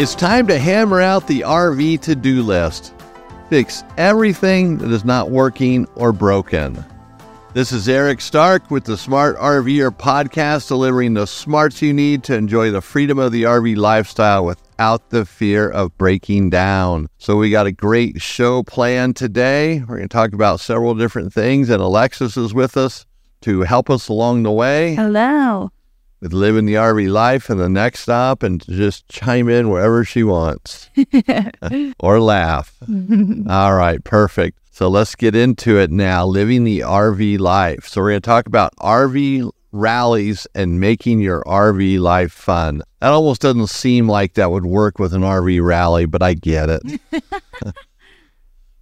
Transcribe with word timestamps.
It's 0.00 0.14
time 0.14 0.46
to 0.46 0.58
hammer 0.58 1.02
out 1.02 1.26
the 1.26 1.42
RV 1.42 2.00
to 2.00 2.16
do 2.16 2.42
list. 2.42 2.94
Fix 3.50 3.84
everything 3.98 4.78
that 4.78 4.90
is 4.90 5.04
not 5.04 5.30
working 5.30 5.86
or 5.94 6.10
broken. 6.10 6.82
This 7.52 7.70
is 7.70 7.86
Eric 7.86 8.22
Stark 8.22 8.70
with 8.70 8.84
the 8.84 8.96
Smart 8.96 9.36
RVer 9.36 9.90
podcast, 9.90 10.68
delivering 10.68 11.12
the 11.12 11.26
smarts 11.26 11.82
you 11.82 11.92
need 11.92 12.24
to 12.24 12.34
enjoy 12.34 12.70
the 12.70 12.80
freedom 12.80 13.18
of 13.18 13.30
the 13.30 13.42
RV 13.42 13.76
lifestyle 13.76 14.46
without 14.46 15.10
the 15.10 15.26
fear 15.26 15.68
of 15.68 15.94
breaking 15.98 16.48
down. 16.48 17.06
So, 17.18 17.36
we 17.36 17.50
got 17.50 17.66
a 17.66 17.72
great 17.72 18.22
show 18.22 18.62
planned 18.62 19.16
today. 19.16 19.80
We're 19.80 19.96
going 19.96 20.08
to 20.08 20.08
talk 20.08 20.32
about 20.32 20.60
several 20.60 20.94
different 20.94 21.34
things, 21.34 21.68
and 21.68 21.82
Alexis 21.82 22.38
is 22.38 22.54
with 22.54 22.78
us 22.78 23.04
to 23.42 23.60
help 23.64 23.90
us 23.90 24.08
along 24.08 24.44
the 24.44 24.50
way 24.50 24.94
Hello. 24.94 25.70
With 26.20 26.32
living 26.32 26.66
the 26.66 26.74
RV 26.74 27.10
life 27.10 27.48
and 27.50 27.58
the 27.58 27.68
next 27.68 28.00
stop 28.00 28.42
and 28.42 28.64
just 28.68 29.08
chime 29.08 29.48
in 29.48 29.70
wherever 29.70 30.04
she 30.04 30.22
wants 30.22 30.90
or 32.00 32.20
laugh. 32.20 32.76
All 33.48 33.74
right, 33.74 34.02
perfect. 34.04 34.58
So 34.70 34.88
let's 34.88 35.14
get 35.14 35.34
into 35.34 35.78
it 35.78 35.90
now. 35.90 36.24
Living 36.26 36.64
the 36.64 36.80
RV 36.80 37.38
life. 37.38 37.86
So 37.88 38.00
we're 38.00 38.10
going 38.10 38.22
to 38.22 38.26
talk 38.26 38.46
about 38.46 38.74
RV 38.76 39.50
rallies 39.72 40.46
and 40.54 40.80
making 40.80 41.20
your 41.20 41.42
RV 41.44 42.00
life 42.00 42.32
fun. 42.32 42.82
That 43.00 43.12
almost 43.12 43.40
doesn't 43.42 43.68
seem 43.68 44.08
like 44.08 44.34
that 44.34 44.50
would 44.50 44.66
work 44.66 44.98
with 44.98 45.14
an 45.14 45.22
RV 45.22 45.64
rally, 45.64 46.06
but 46.06 46.22
I 46.22 46.34
get 46.34 46.68
it. 46.70 47.00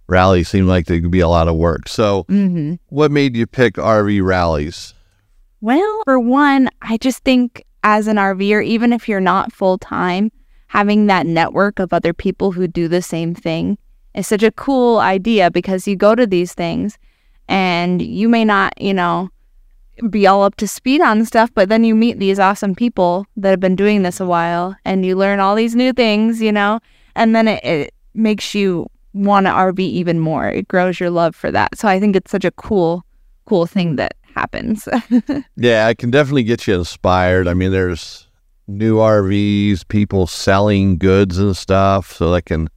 rallies 0.07 0.49
seem 0.49 0.67
like 0.67 0.87
they 0.87 0.99
could 0.99 1.11
be 1.11 1.19
a 1.19 1.27
lot 1.27 1.47
of 1.47 1.55
work. 1.55 1.87
So, 1.87 2.23
hmm 2.23 2.75
what 2.89 3.11
made 3.11 3.35
you 3.35 3.45
pick 3.45 3.75
RV 3.75 4.23
rallies? 4.23 4.93
Well, 5.61 6.01
for 6.05 6.19
one, 6.19 6.69
I 6.81 6.97
just 6.97 7.23
think 7.25 7.65
as 7.83 8.07
an 8.07 8.15
RVer, 8.15 8.65
even 8.65 8.93
if 8.93 9.09
you're 9.09 9.19
not 9.19 9.51
full 9.51 9.77
time, 9.77 10.31
having 10.67 11.07
that 11.07 11.25
network 11.25 11.79
of 11.79 11.91
other 11.91 12.13
people 12.13 12.53
who 12.53 12.67
do 12.67 12.87
the 12.87 13.01
same 13.01 13.35
thing 13.35 13.77
is 14.13 14.25
such 14.25 14.43
a 14.43 14.51
cool 14.51 14.99
idea 14.99 15.51
because 15.51 15.87
you 15.87 15.97
go 15.97 16.15
to 16.15 16.25
these 16.25 16.53
things 16.53 16.97
and 17.49 18.01
you 18.01 18.29
may 18.29 18.45
not, 18.45 18.79
you 18.81 18.93
know, 18.93 19.29
be 20.09 20.25
all 20.25 20.43
up 20.43 20.55
to 20.55 20.67
speed 20.67 21.01
on 21.01 21.25
stuff, 21.25 21.49
but 21.53 21.67
then 21.67 21.83
you 21.83 21.93
meet 21.93 22.19
these 22.19 22.39
awesome 22.39 22.73
people 22.73 23.25
that 23.35 23.49
have 23.49 23.59
been 23.59 23.75
doing 23.75 24.03
this 24.03 24.21
a 24.21 24.25
while 24.25 24.77
and 24.85 25.05
you 25.05 25.15
learn 25.15 25.41
all 25.41 25.55
these 25.55 25.75
new 25.75 25.91
things, 25.91 26.41
you 26.41 26.53
know, 26.53 26.79
and 27.15 27.35
then 27.35 27.49
it, 27.49 27.63
it 27.65 27.93
makes 28.13 28.55
you 28.55 28.89
want 29.13 29.45
to 29.45 29.51
RV 29.51 29.79
even 29.79 30.19
more. 30.19 30.47
It 30.47 30.69
grows 30.69 31.01
your 31.01 31.09
love 31.09 31.35
for 31.35 31.51
that. 31.51 31.77
So 31.77 31.89
I 31.89 31.99
think 31.99 32.15
it's 32.15 32.31
such 32.31 32.45
a 32.45 32.51
cool, 32.51 33.03
cool 33.45 33.65
thing 33.65 33.97
that 33.97 34.15
happens. 34.39 34.87
Yeah, 35.55 35.89
it 35.89 35.97
can 35.97 36.09
definitely 36.11 36.43
get 36.43 36.65
you 36.67 36.75
inspired. 36.75 37.47
I 37.47 37.53
mean, 37.53 37.71
there's 37.71 38.27
new 38.67 38.97
RVs, 38.97 39.87
people 39.87 40.25
selling 40.27 40.97
goods 40.97 41.37
and 41.37 41.55
stuff, 41.55 42.13
so 42.13 42.31
that 42.31 42.43
can. 42.43 42.69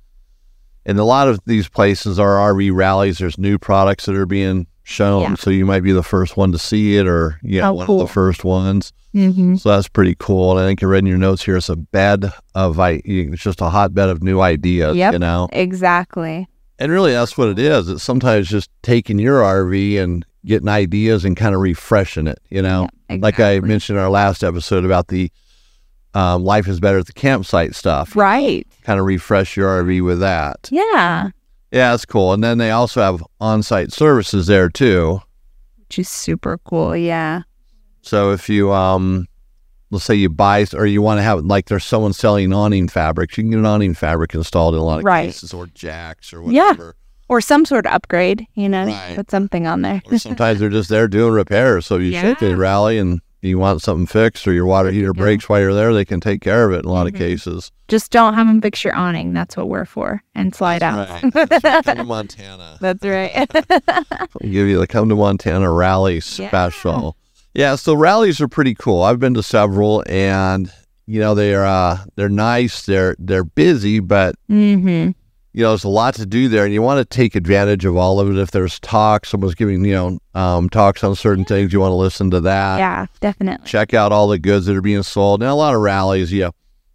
In 0.85 0.99
a 0.99 1.05
lot 1.05 1.29
of 1.29 1.39
these 1.47 1.69
places, 1.69 2.19
are 2.19 2.39
RV 2.53 2.75
rallies. 2.75 3.19
There's 3.19 3.39
new 3.39 3.57
products 3.57 4.07
that 4.07 4.17
are 4.17 4.27
being 4.27 4.67
shown, 4.83 5.23
Yeah. 5.23 5.35
so 5.37 5.51
you 5.51 5.65
might 5.65 5.85
be 5.85 5.93
the 5.93 6.03
first 6.03 6.37
one 6.37 6.51
to 6.51 6.59
see 6.59 6.97
it, 6.97 7.07
or 7.07 7.39
yeah, 7.45 7.69
Oh, 7.69 7.75
one 7.75 7.89
of 7.89 7.99
the 8.01 8.07
first 8.09 8.43
ones. 8.43 8.93
mm-hmm. 9.15 9.55
So 9.57 9.69
that's 9.69 9.87
pretty 9.89 10.17
cool. 10.19 10.51
And 10.59 10.61
I 10.61 10.67
think 10.69 10.83
I 10.83 10.87
read 10.87 10.99
in 11.05 11.07
your 11.07 11.19
notes 11.19 11.45
here, 11.45 11.57
it's 11.57 11.69
a 11.69 11.77
bed 11.77 12.33
of 12.57 12.81
I. 12.81 13.01
It's 13.05 13.41
just 13.41 13.61
a 13.61 13.71
hotbed 13.71 14.09
of 14.09 14.25
new 14.25 14.41
ideas. 14.41 14.97
Yep. 14.97 15.13
You 15.13 15.19
know, 15.21 15.49
Exactly. 15.53 16.49
And 16.79 16.91
really, 16.93 17.13
that's 17.13 17.37
what 17.39 17.49
it 17.49 17.59
is. 17.59 17.89
It's 17.89 18.03
sometimes 18.03 18.49
just 18.49 18.71
taking 18.83 19.19
your 19.19 19.41
RV 19.41 19.99
and 20.01 20.25
getting 20.45 20.69
ideas 20.69 21.25
and 21.25 21.37
kind 21.37 21.55
of 21.55 21.61
refreshing 21.61 22.27
it. 22.27 22.41
You 22.51 22.63
know, 22.63 22.89
Yeah, 23.09 23.19
like 23.21 23.39
I 23.41 23.61
mentioned 23.61 23.99
in 23.99 24.05
our 24.05 24.11
last 24.11 24.43
episode 24.43 24.85
about 24.85 25.09
the 25.09 25.31
um, 26.15 26.45
life 26.45 26.69
is 26.69 26.81
better 26.81 26.99
at 26.99 27.07
the 27.07 27.13
campsite 27.13 27.75
stuff. 27.75 28.15
Right. 28.17 28.67
Kind 28.83 29.01
of 29.01 29.07
refresh 29.07 29.57
your 29.57 29.83
RV 29.83 30.05
with 30.05 30.21
that. 30.21 30.69
Yeah. 30.71 31.31
Yeah, 31.71 31.93
that's 31.93 32.05
cool. 32.05 32.35
And 32.35 32.45
then 32.45 32.59
they 32.59 32.71
also 32.71 33.01
have 33.01 33.25
on-site 33.41 33.93
services 33.93 34.47
there 34.47 34.69
too. 34.69 35.23
Which 35.79 35.99
is 36.01 36.09
super 36.09 36.59
cool. 36.65 36.95
Yeah. 36.95 37.43
So 38.03 38.33
if 38.33 38.49
you 38.49 38.73
um, 38.73 39.27
let's 39.93 40.05
say 40.05 40.15
you 40.17 40.29
buy 40.29 40.67
or 40.75 40.87
you 40.87 41.01
want 41.03 41.19
to 41.19 41.23
have 41.23 41.45
like 41.45 41.67
there's 41.67 41.85
someone 41.85 42.13
selling 42.13 42.53
awning 42.53 42.89
fabrics, 42.89 43.37
you 43.39 43.45
can 43.45 43.51
get 43.51 43.59
an 43.61 43.67
awning 43.67 43.95
fabric 43.95 44.35
installed 44.35 44.75
in 44.75 44.81
a 44.81 44.85
lot 44.85 44.99
of 44.99 45.05
Right. 45.05 45.27
cases 45.27 45.53
or 45.55 45.67
jacks 45.69 46.33
or 46.33 46.43
Yeah. 46.51 46.71
whatever. 46.71 46.97
Or 47.29 47.41
some 47.41 47.65
sort 47.65 47.87
of 47.87 47.93
upgrade, 47.93 48.47
you 48.55 48.69
know, 48.69 48.87
Right. 48.87 49.15
put 49.15 49.31
something 49.31 49.67
on 49.67 49.83
there. 49.83 50.03
or 50.11 50.19
sometimes 50.19 50.59
they're 50.61 50.69
just 50.69 50.89
there 50.89 51.07
doing 51.09 51.33
repairs. 51.33 51.87
So 51.87 51.97
you 51.99 52.11
Yeah. 52.11 52.35
to 52.35 52.57
rally 52.57 52.99
and 52.99 53.21
you 53.43 53.59
want 53.59 53.83
something 53.83 54.07
fixed 54.07 54.47
or 54.47 54.53
your 54.53 54.67
water 54.67 54.91
heater 54.91 55.13
Yeah. 55.15 55.23
breaks 55.23 55.49
while 55.49 55.61
you're 55.61 55.75
there, 55.75 55.93
they 55.95 56.05
can 56.05 56.21
take 56.21 56.41
care 56.43 56.65
of 56.69 56.73
it 56.75 56.81
in 56.81 56.85
a 56.85 56.93
lot 56.93 57.07
of 57.07 57.13
Mhm. 57.15 57.19
cases. 57.19 57.71
Just 57.89 58.11
don't 58.13 58.35
have 58.35 58.47
them 58.47 58.61
fix 58.61 58.85
your 58.85 58.95
awning. 58.95 59.33
That's 59.33 59.57
what 59.57 59.69
we're 59.69 59.85
for. 59.85 60.23
And 60.35 60.55
slide 60.55 60.83
out. 60.83 61.09
Right. 61.23 61.85
Come 61.85 61.97
to 61.97 62.05
Montana. 62.17 62.77
That's 62.81 63.05
right. 63.05 63.47
I'll 63.89 64.27
give 64.43 64.69
you 64.69 64.79
the 64.79 64.87
Come 64.87 65.09
to 65.09 65.17
Montana 65.17 65.71
rally 65.73 66.21
special. 66.21 67.17
Yeah, 67.55 67.75
so 67.77 67.95
rallies 67.95 68.41
are 68.41 68.49
pretty 68.49 68.75
cool. 68.75 69.03
I've 69.03 69.21
been 69.21 69.35
to 69.35 69.43
several 69.43 70.03
and 70.07 70.73
you 71.07 71.21
know 71.21 71.35
they're 71.35 71.67
uh 71.67 71.99
they're 72.17 72.29
nice, 72.29 72.87
they're 72.87 73.17
they're 73.19 73.45
busy, 73.45 74.01
but 74.01 74.35
mm-hmm. 74.49 75.11
you 75.53 75.63
know, 75.63 75.71
there's 75.71 75.85
a 75.85 75.89
lot 75.89 76.15
to 76.15 76.25
do 76.27 76.49
there 76.49 76.65
and 76.65 76.73
you 76.73 76.81
want 76.81 76.99
to 76.99 77.05
take 77.05 77.35
advantage 77.35 77.85
of 77.85 77.97
all 77.97 78.21
of 78.21 78.31
it. 78.31 78.41
If 78.41 78.53
there's 78.53 78.81
talks, 78.81 79.29
someone's 79.29 79.55
giving, 79.55 79.85
you 79.85 79.93
know, 79.93 80.19
um, 80.35 80.71
talks 80.71 81.05
on 81.05 81.15
certain 81.15 81.45
things, 81.45 81.73
you 81.73 81.81
want 81.81 81.91
to 81.91 81.97
listen 81.97 82.31
to 82.31 82.41
that. 82.41 82.79
Yeah, 82.79 83.07
definitely. 83.21 83.67
check 83.67 83.93
out 83.93 84.13
all 84.13 84.29
the 84.29 84.39
goods 84.39 84.67
that 84.67 84.77
are 84.77 84.81
being 84.81 85.03
sold. 85.03 85.41
Now, 85.41 85.53
a 85.53 85.57
lot 85.57 85.75
of 85.75 85.81
rallies, 85.83 86.33
you 86.33 86.51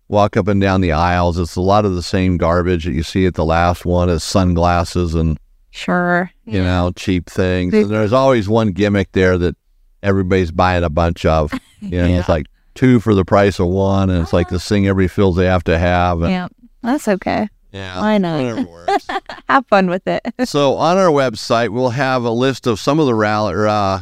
walk 0.07 0.38
up 0.38 0.47
and 0.47 0.59
down 0.62 0.81
the 0.81 0.94
aisles. 0.94 1.38
It's 1.38 1.56
a 1.56 1.62
lot 1.62 1.85
of 1.85 1.94
the 1.94 2.01
same 2.03 2.38
garbage 2.38 2.85
that 2.85 2.94
you 2.94 3.03
see 3.03 3.25
at 3.25 3.35
the 3.35 3.46
last 3.46 3.85
one 3.85 4.09
is 4.09 4.23
sunglasses 4.23 5.13
and, 5.13 5.38
Sure. 5.69 6.31
you 6.46 6.63
know, 6.63 6.91
cheap 6.96 7.29
things. 7.29 7.73
And 7.73 7.91
there's 7.91 8.13
always 8.13 8.50
one 8.50 8.72
gimmick 8.72 9.12
there 9.12 9.38
that 9.38 9.56
everybody's 10.03 10.52
buying 10.52 10.84
a 10.84 10.90
bunch 10.90 11.25
of. 11.25 11.52
You 11.80 12.00
know, 12.00 12.08
it's 12.08 12.28
like 12.28 12.47
two 12.74 13.00
for 13.00 13.13
the 13.13 13.24
price 13.24 13.59
of 13.59 13.68
one. 13.68 14.09
And 14.09 14.24
it's 14.24 14.34
like 14.34 14.50
this 14.50 14.68
thing 14.68 14.88
everybody 14.88 15.08
feels 15.09 15.35
they 15.35 15.46
have 15.46 15.63
to 15.66 15.78
have. 15.78 16.24
And, 16.24 16.31
Yeah. 16.31 16.47
That's 16.81 17.08
okay. 17.08 17.50
yeah. 17.72 18.02
Why 18.02 18.18
not? 18.18 18.41
Whatever 18.41 18.68
works. 18.68 19.08
Have 19.47 19.68
fun 19.68 19.88
with 19.88 20.08
it. 20.08 20.25
so 20.46 20.74
on 20.74 20.97
our 20.97 21.09
website, 21.12 21.69
we'll 21.69 21.90
have 21.90 22.24
a 22.24 22.31
list 22.31 22.66
of 22.66 22.80
some 22.80 23.00
of 23.00 23.06
the 23.06 23.13
rally, 23.13 23.53
or, 23.53 23.68
uh, 23.68 24.02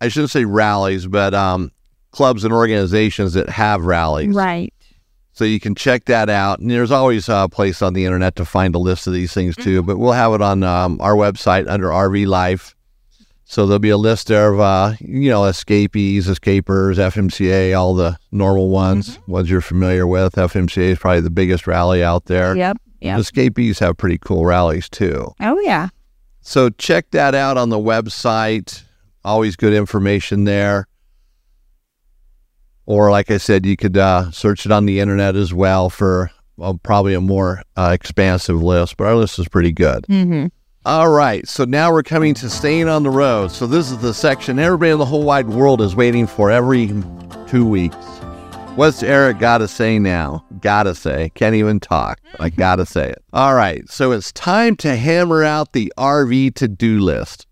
I 0.00 0.08
shouldn't 0.08 0.32
say 0.32 0.44
rallies, 0.44 1.06
but 1.06 1.34
um, 1.34 1.70
clubs 2.10 2.42
and 2.42 2.52
organizations 2.52 3.34
that 3.34 3.48
have 3.48 3.84
rallies. 3.84 4.34
right. 4.34 4.74
So 5.34 5.44
you 5.44 5.60
can 5.60 5.76
check 5.76 6.06
that 6.06 6.28
out. 6.28 6.58
And 6.58 6.68
there's 6.68 6.90
always 6.90 7.28
a 7.28 7.48
place 7.50 7.80
on 7.80 7.94
the 7.94 8.04
internet 8.04 8.34
to 8.36 8.44
find 8.44 8.74
a 8.74 8.78
list 8.78 9.06
of 9.06 9.12
these 9.12 9.32
things 9.32 9.54
too. 9.54 9.82
But 9.84 9.98
we'll 9.98 10.12
have 10.12 10.32
it 10.34 10.42
on 10.42 10.64
um, 10.64 11.00
our 11.00 11.14
website 11.14 11.68
under 11.70 11.88
RV 11.88 12.26
Life. 12.26 12.74
So 13.44 13.66
there'll 13.66 13.80
be 13.80 13.90
a 13.90 13.96
list 13.98 14.28
there 14.28 14.52
of, 14.52 14.60
uh, 14.60 14.94
you 15.00 15.28
know, 15.28 15.44
escapees, 15.44 16.26
Xscapers, 16.26 16.96
FMCA, 16.96 17.78
all 17.78 17.94
the 17.94 18.18
normal 18.30 18.70
ones, 18.70 19.18
ones 19.26 19.50
you're 19.50 19.60
familiar 19.60 20.06
with. 20.06 20.34
FMCA 20.36 20.92
is 20.92 20.98
probably 20.98 21.20
the 21.20 21.30
biggest 21.30 21.66
rally 21.66 22.02
out 22.02 22.26
there. 22.26 22.56
Yep. 22.56 22.78
Yep. 23.00 23.18
Escapees 23.18 23.80
have 23.80 23.96
pretty 23.96 24.18
cool 24.18 24.46
rallies 24.46 24.88
too. 24.88 25.32
Oh 25.40 25.58
yeah. 25.60 25.88
So 26.40 26.70
check 26.70 27.10
that 27.10 27.34
out 27.34 27.56
on 27.56 27.68
the 27.68 27.78
website. 27.78 28.84
Always 29.24 29.56
good 29.56 29.72
information 29.72 30.44
there. 30.44 30.86
Or, 32.86 33.10
like 33.10 33.30
I 33.30 33.36
said, 33.36 33.64
you 33.64 33.76
could 33.76 33.96
uh, 33.96 34.30
search 34.32 34.66
it 34.66 34.72
on 34.72 34.86
the 34.86 34.98
internet 34.98 35.36
as 35.36 35.54
well 35.54 35.88
for 35.88 36.30
well, 36.56 36.78
probably 36.82 37.14
a 37.14 37.20
more 37.20 37.62
uh, 37.76 37.90
expansive 37.92 38.62
list, 38.62 38.96
but 38.96 39.06
our 39.06 39.14
list 39.14 39.38
is 39.38 39.48
pretty 39.48 39.72
good. 39.72 40.04
Mm-hmm. 40.08 40.46
All 40.84 41.10
right, 41.10 41.46
so 41.46 41.64
now 41.64 41.92
we're 41.92 42.02
coming 42.02 42.34
to 42.34 42.50
staying 42.50 42.88
on 42.88 43.04
the 43.04 43.10
road. 43.10 43.52
So, 43.52 43.68
this 43.68 43.92
is 43.92 43.98
the 43.98 44.12
section 44.12 44.58
everybody 44.58 44.90
in 44.90 44.98
the 44.98 45.04
whole 45.04 45.22
wide 45.22 45.48
world 45.48 45.80
is 45.80 45.94
waiting 45.94 46.26
for 46.26 46.50
every 46.50 46.88
two 47.46 47.64
weeks. 47.64 47.94
What's 48.74 49.00
Eric 49.04 49.38
got 49.38 49.58
to 49.58 49.68
say 49.68 50.00
now? 50.00 50.44
Gotta 50.60 50.96
say. 50.96 51.30
Can't 51.36 51.54
even 51.54 51.78
talk. 51.78 52.20
I 52.40 52.48
gotta 52.48 52.84
say 52.84 53.10
it. 53.10 53.22
All 53.32 53.54
right. 53.54 53.88
So 53.88 54.10
it's 54.10 54.32
time 54.32 54.74
to 54.78 54.96
hammer 54.96 55.44
out 55.44 55.72
the 55.72 55.92
RV 55.96 56.56
to 56.56 56.66
do 56.66 56.98
list. 56.98 57.46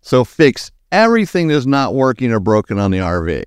So 0.00 0.24
fix 0.24 0.72
everything 0.90 1.46
that's 1.46 1.64
not 1.64 1.94
working 1.94 2.32
or 2.32 2.40
broken 2.40 2.76
on 2.80 2.90
the 2.90 2.98
RV. 2.98 3.44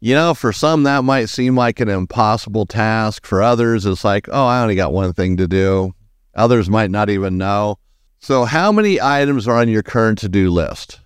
You 0.00 0.14
know, 0.14 0.34
for 0.34 0.52
some, 0.52 0.82
that 0.82 1.02
might 1.02 1.30
seem 1.30 1.56
like 1.56 1.80
an 1.80 1.88
impossible 1.88 2.66
task. 2.66 3.24
For 3.24 3.42
others, 3.42 3.86
it's 3.86 4.04
like, 4.04 4.28
oh, 4.30 4.44
I 4.44 4.60
only 4.60 4.74
got 4.74 4.92
one 4.92 5.14
thing 5.14 5.38
to 5.38 5.48
do. 5.48 5.94
Others 6.34 6.68
might 6.68 6.90
not 6.90 7.08
even 7.08 7.38
know. 7.38 7.78
So, 8.26 8.44
how 8.44 8.72
many 8.72 9.00
items 9.00 9.46
are 9.46 9.56
on 9.56 9.68
your 9.68 9.84
current 9.84 10.18
to 10.18 10.28
do 10.28 10.50
list? 10.50 10.98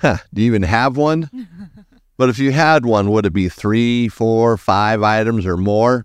Huh, 0.00 0.16
do 0.34 0.42
you 0.42 0.48
even 0.48 0.64
have 0.64 0.96
one? 0.96 1.30
But 2.16 2.28
if 2.28 2.40
you 2.40 2.50
had 2.50 2.84
one, 2.84 3.10
would 3.10 3.26
it 3.26 3.32
be 3.32 3.48
three, 3.48 4.08
four, 4.08 4.56
five 4.56 5.00
items 5.02 5.46
or 5.46 5.56
more? 5.56 6.04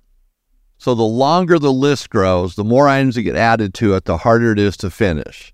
So 0.77 0.93
the 0.93 1.01
longer 1.01 1.57
the 1.57 1.73
list 1.73 2.11
grows, 2.11 2.55
the 2.55 2.63
more 2.63 2.87
items 2.87 3.15
that 3.15 3.23
get 3.23 3.35
added 3.35 3.73
to 3.75 3.95
it, 3.95 4.05
the 4.05 4.17
harder 4.17 4.51
it 4.51 4.59
is 4.59 4.75
to 4.77 4.91
finish. 4.91 5.53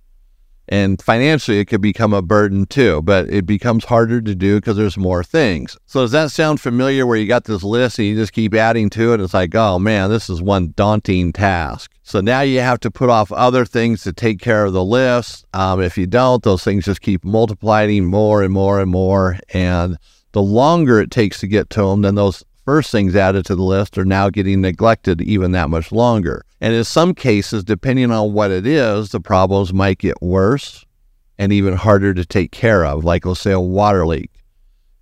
And 0.67 1.01
financially, 1.01 1.59
it 1.59 1.65
could 1.65 1.81
become 1.81 2.13
a 2.13 2.21
burden 2.21 2.65
too, 2.65 3.01
but 3.03 3.29
it 3.29 3.45
becomes 3.45 3.85
harder 3.85 4.21
to 4.21 4.35
do 4.35 4.55
because 4.55 4.77
there's 4.77 4.97
more 4.97 5.23
things. 5.23 5.77
So, 5.85 6.01
does 6.01 6.11
that 6.11 6.31
sound 6.31 6.59
familiar 6.59 7.05
where 7.05 7.17
you 7.17 7.27
got 7.27 7.43
this 7.43 7.63
list 7.63 7.99
and 7.99 8.07
you 8.07 8.15
just 8.15 8.33
keep 8.33 8.53
adding 8.53 8.89
to 8.91 9.13
it? 9.13 9.21
It's 9.21 9.33
like, 9.33 9.53
oh 9.53 9.77
man, 9.77 10.09
this 10.09 10.29
is 10.29 10.41
one 10.41 10.73
daunting 10.75 11.33
task. 11.33 11.91
So 12.07 12.21
now 12.21 12.41
you 12.41 12.59
have 12.59 12.79
to 12.81 12.91
put 12.91 13.09
off 13.09 13.31
other 13.31 13.65
things 13.65 14.03
to 14.03 14.13
take 14.13 14.39
care 14.39 14.63
of 14.63 14.73
the 14.73 14.83
list. 14.83 15.45
Um, 15.55 15.81
if 15.81 15.97
you 15.97 16.05
don't, 16.05 16.43
those 16.43 16.63
things 16.63 16.85
just 16.85 17.01
keep 17.01 17.25
multiplying 17.25 18.05
more 18.05 18.43
and 18.43 18.53
more 18.53 18.79
and 18.79 18.91
more. 18.91 19.39
And 19.53 19.97
the 20.31 20.41
longer 20.43 20.99
it 20.99 21.09
takes 21.09 21.39
to 21.39 21.47
get 21.47 21.71
to 21.71 21.81
them, 21.81 22.03
then 22.03 22.13
those 22.13 22.43
first 22.65 22.91
things 22.91 23.15
added 23.15 23.45
to 23.45 23.55
the 23.55 23.63
list 23.63 23.97
are 23.97 24.05
now 24.05 24.29
getting 24.29 24.59
neglected 24.59 25.21
even 25.21 25.51
that 25.51 25.69
much 25.69 25.91
longer. 25.91 26.43
And 26.59 26.73
in 26.73 26.83
some 26.83 27.13
cases, 27.13 27.63
depending 27.63 28.11
on 28.11 28.33
what 28.33 28.51
it 28.51 28.65
is, 28.65 29.09
the 29.09 29.19
problems 29.19 29.71
might 29.71 29.99
get 29.99 30.21
worse 30.21 30.83
and 31.37 31.53
even 31.53 31.75
harder 31.75 32.13
to 32.13 32.25
take 32.25 32.51
care 32.51 32.85
of, 32.85 33.03
like, 33.03 33.25
let's 33.25 33.41
say, 33.41 33.51
a 33.51 33.59
water 33.59 34.05
leak. 34.05 34.31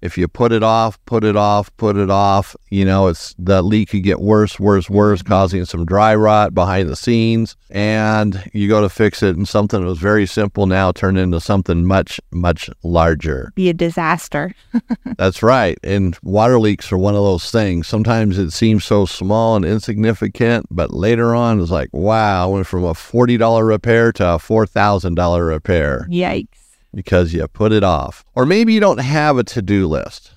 If 0.04 0.18
you 0.18 0.28
put 0.28 0.52
it 0.52 0.64
off, 0.64 1.00
put 1.06 1.24
it 1.24 1.38
off, 1.38 1.76
put 1.78 1.96
it 1.96 2.10
off, 2.10 2.58
you 2.70 2.84
know, 2.84 3.08
it's 3.08 3.34
the 3.40 3.62
leak 3.62 3.92
could 3.92 4.04
get 4.04 4.20
worse, 4.20 4.60
worse, 4.60 4.90
worse, 4.90 5.22
causing 5.22 5.64
some 5.64 5.86
dry 5.86 6.14
rot 6.14 6.54
behind 6.54 6.90
the 6.90 6.98
scenes. 6.98 7.56
And 7.70 8.44
you 8.52 8.68
go 8.68 8.82
to 8.82 8.90
fix 8.90 9.24
it, 9.24 9.38
and 9.38 9.48
something 9.48 9.80
that 9.80 9.88
was 9.88 10.00
very 10.00 10.26
simple 10.26 10.66
now 10.66 10.92
turned 10.92 11.18
into 11.18 11.40
something 11.40 11.86
much, 11.86 12.20
much 12.32 12.70
larger. 12.84 13.54
Be 13.56 13.70
a 13.70 13.74
disaster. 13.74 14.54
That's 15.18 15.42
right. 15.42 15.80
And 15.84 16.18
water 16.22 16.60
leaks 16.60 16.92
are 16.92 16.98
one 16.98 17.16
of 17.16 17.24
those 17.24 17.50
things. 17.50 17.88
Sometimes 17.88 18.38
it 18.38 18.52
seems 18.52 18.84
so 18.84 19.06
small 19.06 19.56
and 19.56 19.64
insignificant, 19.64 20.66
but 20.70 20.94
later 20.94 21.34
on 21.34 21.62
it's 21.62 21.72
like, 21.72 21.90
wow, 21.94 22.44
I 22.44 22.46
went 22.48 22.68
from 22.68 22.84
a 22.84 22.94
$40 22.94 23.66
repair 23.66 24.12
to 24.14 24.34
a 24.34 24.38
$4,000 24.38 25.48
repair 25.48 26.08
Yikes. 26.10 26.63
Because 26.94 27.34
you 27.34 27.48
put 27.48 27.72
it 27.72 27.84
off. 27.84 28.24
Or 28.36 28.46
maybe 28.46 28.74
you 28.74 28.80
don't 28.80 29.00
have 29.00 29.38
a 29.38 29.44
to 29.44 29.62
do 29.62 29.88
list, 29.88 30.32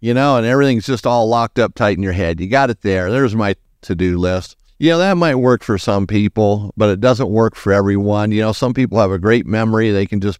you 0.00 0.14
know, 0.14 0.36
and 0.36 0.46
everything's 0.46 0.86
just 0.86 1.06
all 1.06 1.28
locked 1.28 1.58
up 1.58 1.74
tight 1.74 1.96
in 1.96 2.02
your 2.02 2.12
head. 2.12 2.40
You 2.40 2.48
got 2.48 2.70
it 2.70 2.82
there. 2.82 3.10
There's 3.10 3.34
my 3.34 3.56
to 3.82 3.94
do 3.94 4.18
list. 4.18 4.56
Yeah, 4.78 4.96
that 4.98 5.16
might 5.16 5.34
work 5.34 5.64
for 5.64 5.76
some 5.76 6.06
people, 6.06 6.72
but 6.76 6.88
it 6.88 7.00
doesn't 7.00 7.30
work 7.30 7.56
for 7.56 7.72
everyone. 7.72 8.30
You 8.30 8.42
know, 8.42 8.52
some 8.52 8.74
people 8.74 9.00
have 9.00 9.10
a 9.10 9.18
great 9.18 9.44
memory. 9.44 9.90
They 9.90 10.06
can 10.06 10.20
just 10.20 10.38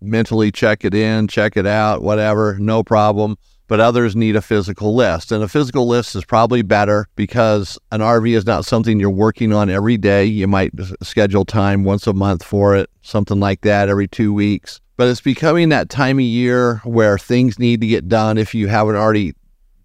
mentally 0.00 0.50
check 0.50 0.84
it 0.84 0.94
in, 0.94 1.28
check 1.28 1.56
it 1.56 1.66
out, 1.66 2.02
whatever, 2.02 2.58
no 2.58 2.82
problem. 2.82 3.36
But 3.66 3.80
others 3.80 4.14
need 4.14 4.36
a 4.36 4.42
physical 4.42 4.94
list. 4.94 5.32
And 5.32 5.42
a 5.42 5.48
physical 5.48 5.86
list 5.86 6.14
is 6.14 6.24
probably 6.24 6.62
better 6.62 7.06
because 7.16 7.78
an 7.92 8.00
RV 8.00 8.36
is 8.36 8.46
not 8.46 8.66
something 8.66 9.00
you're 9.00 9.10
working 9.10 9.52
on 9.54 9.70
every 9.70 9.96
day. 9.96 10.24
You 10.26 10.46
might 10.46 10.72
schedule 11.02 11.46
time 11.46 11.82
once 11.82 12.06
a 12.06 12.12
month 12.12 12.42
for 12.42 12.76
it, 12.76 12.90
something 13.02 13.40
like 13.40 13.62
that, 13.62 13.88
every 13.88 14.06
two 14.06 14.34
weeks. 14.34 14.80
But 14.96 15.08
it's 15.08 15.20
becoming 15.20 15.70
that 15.70 15.88
time 15.90 16.18
of 16.18 16.24
year 16.24 16.80
where 16.84 17.18
things 17.18 17.58
need 17.58 17.80
to 17.80 17.86
get 17.86 18.08
done 18.08 18.38
if 18.38 18.54
you 18.54 18.68
haven't 18.68 18.96
already 18.96 19.34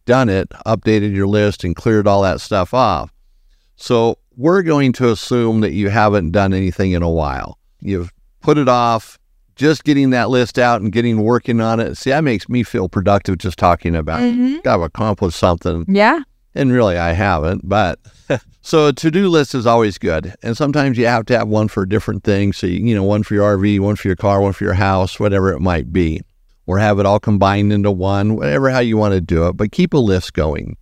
done 0.05 0.29
it, 0.29 0.49
updated 0.65 1.15
your 1.15 1.27
list, 1.27 1.63
and 1.63 1.75
cleared 1.75 2.07
all 2.07 2.21
that 2.21 2.41
stuff 2.41 2.73
off. 2.73 3.11
So 3.75 4.19
we're 4.35 4.61
going 4.61 4.93
to 4.93 5.09
assume 5.09 5.61
that 5.61 5.71
you 5.71 5.89
haven't 5.89 6.31
done 6.31 6.53
anything 6.53 6.91
in 6.91 7.01
a 7.01 7.09
while. 7.09 7.57
You've 7.81 8.11
put 8.41 8.57
it 8.57 8.67
off, 8.69 9.17
just 9.55 9.83
getting 9.83 10.11
that 10.11 10.29
list 10.29 10.59
out 10.59 10.81
and 10.81 10.91
getting 10.91 11.21
working 11.21 11.59
on 11.59 11.79
it. 11.79 11.95
See, 11.95 12.11
that 12.11 12.23
makes 12.23 12.47
me 12.47 12.63
feel 12.63 12.87
productive 12.87 13.37
just 13.37 13.57
talking 13.57 13.95
about 13.95 14.21
it. 14.21 14.35
Mhm. 14.35 14.67
I've 14.67 14.81
accomplished 14.81 15.37
something. 15.39 15.85
Yeah. 15.87 16.21
And 16.55 16.71
really, 16.71 16.97
I 16.97 17.13
haven't. 17.13 17.67
But 17.67 17.99
so 18.61 18.87
a 18.87 18.93
to 18.93 19.11
do 19.11 19.27
list 19.29 19.55
is 19.55 19.65
always 19.65 19.97
good. 19.97 20.35
And 20.43 20.55
sometimes 20.55 20.97
you 20.97 21.05
have 21.05 21.25
to 21.27 21.37
have 21.37 21.47
one 21.47 21.67
for 21.67 21.85
different 21.85 22.23
things. 22.23 22.57
So, 22.57 22.67
you, 22.67 22.79
you 22.79 22.95
know, 22.95 23.03
one 23.03 23.23
for 23.23 23.33
your 23.33 23.57
RV, 23.57 23.79
one 23.79 23.95
for 23.95 24.07
your 24.07 24.15
car, 24.15 24.41
one 24.41 24.53
for 24.53 24.63
your 24.63 24.73
house, 24.73 25.19
whatever 25.19 25.51
it 25.51 25.59
might 25.59 25.91
be. 25.91 26.21
Or 26.65 26.77
have 26.77 26.99
it 26.99 27.05
all 27.05 27.19
combined 27.19 27.73
into 27.73 27.89
one, 27.89 28.35
whatever 28.35 28.69
how 28.69 28.79
you 28.79 28.95
want 28.95 29.13
to 29.13 29.21
do 29.21 29.47
it. 29.47 29.53
But 29.53 29.71
keep 29.71 29.93
a 29.93 29.97
list 29.97 30.33
going. 30.33 30.77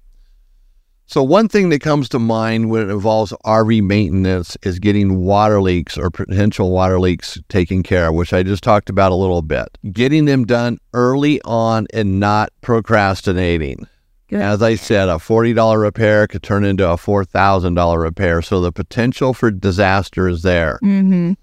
So, 1.09 1.23
one 1.23 1.47
thing 1.47 1.69
that 1.69 1.79
comes 1.79 2.09
to 2.09 2.19
mind 2.19 2.69
when 2.69 2.81
it 2.81 2.91
involves 2.91 3.31
RV 3.45 3.81
maintenance 3.81 4.57
is 4.63 4.77
getting 4.77 5.21
water 5.21 5.61
leaks 5.61 5.97
or 5.97 6.09
potential 6.09 6.71
water 6.71 6.99
leaks 6.99 7.39
taken 7.47 7.81
care 7.81 8.09
of, 8.09 8.15
which 8.15 8.33
I 8.33 8.43
just 8.43 8.61
talked 8.61 8.89
about 8.89 9.13
a 9.13 9.15
little 9.15 9.41
bit. 9.41 9.77
Getting 9.93 10.25
them 10.25 10.43
done 10.43 10.79
early 10.93 11.41
on 11.43 11.87
and 11.93 12.19
not 12.19 12.49
procrastinating. 12.59 13.87
Good. 14.29 14.41
As 14.41 14.61
I 14.61 14.75
said, 14.75 15.07
a 15.07 15.13
$40 15.13 15.79
repair 15.79 16.27
could 16.27 16.43
turn 16.43 16.65
into 16.65 16.87
a 16.89 16.97
$4,000 16.97 18.01
repair. 18.01 18.41
So, 18.41 18.59
the 18.61 18.71
potential 18.71 19.33
for 19.33 19.51
disaster 19.51 20.27
is 20.27 20.41
there 20.41 20.79
Mm-hmm. 20.83 21.33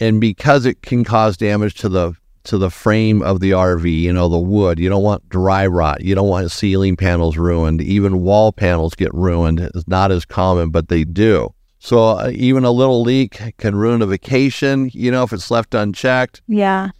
and 0.00 0.20
because 0.20 0.66
it 0.66 0.82
can 0.82 1.04
cause 1.04 1.36
damage 1.36 1.74
to 1.76 1.88
the 1.88 2.14
to 2.44 2.58
the 2.58 2.70
frame 2.70 3.22
of 3.22 3.38
the 3.38 3.52
RV, 3.52 3.88
you 4.00 4.12
know, 4.12 4.28
the 4.28 4.36
wood, 4.38 4.80
you 4.80 4.88
don't 4.88 5.04
want 5.04 5.28
dry 5.28 5.64
rot, 5.64 6.00
you 6.02 6.16
don't 6.16 6.28
want 6.28 6.50
ceiling 6.50 6.96
panels 6.96 7.36
ruined, 7.36 7.80
even 7.80 8.20
wall 8.22 8.50
panels 8.50 8.96
get 8.96 9.14
ruined. 9.14 9.60
It's 9.60 9.86
not 9.86 10.10
as 10.10 10.24
common, 10.24 10.70
but 10.70 10.88
they 10.88 11.04
do. 11.04 11.54
So 11.78 12.02
uh, 12.18 12.30
even 12.34 12.64
a 12.64 12.72
little 12.72 13.02
leak 13.02 13.40
can 13.58 13.76
ruin 13.76 14.02
a 14.02 14.06
vacation, 14.06 14.90
you 14.92 15.12
know, 15.12 15.22
if 15.22 15.32
it's 15.32 15.52
left 15.52 15.72
unchecked. 15.72 16.42
Yeah. 16.48 16.90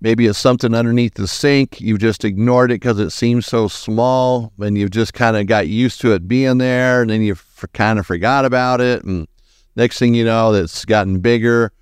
Maybe 0.00 0.26
it's 0.26 0.38
something 0.38 0.74
underneath 0.74 1.14
the 1.14 1.26
sink. 1.26 1.80
You've 1.80 1.98
just 1.98 2.24
ignored 2.24 2.70
it 2.70 2.76
because 2.76 3.00
it 3.00 3.10
seems 3.10 3.46
so 3.46 3.66
small 3.66 4.52
and 4.60 4.78
you've 4.78 4.92
just 4.92 5.12
kind 5.12 5.36
of 5.36 5.46
got 5.46 5.66
used 5.66 6.00
to 6.02 6.12
it 6.12 6.28
being 6.28 6.58
there 6.58 7.02
and 7.02 7.10
then 7.10 7.22
you 7.22 7.32
f- 7.32 7.64
kind 7.72 7.98
of 7.98 8.06
forgot 8.06 8.44
about 8.44 8.80
it. 8.80 9.02
And 9.02 9.26
next 9.74 9.98
thing 9.98 10.14
you 10.14 10.24
know, 10.24 10.52
it's 10.54 10.84
gotten 10.84 11.18
bigger. 11.18 11.72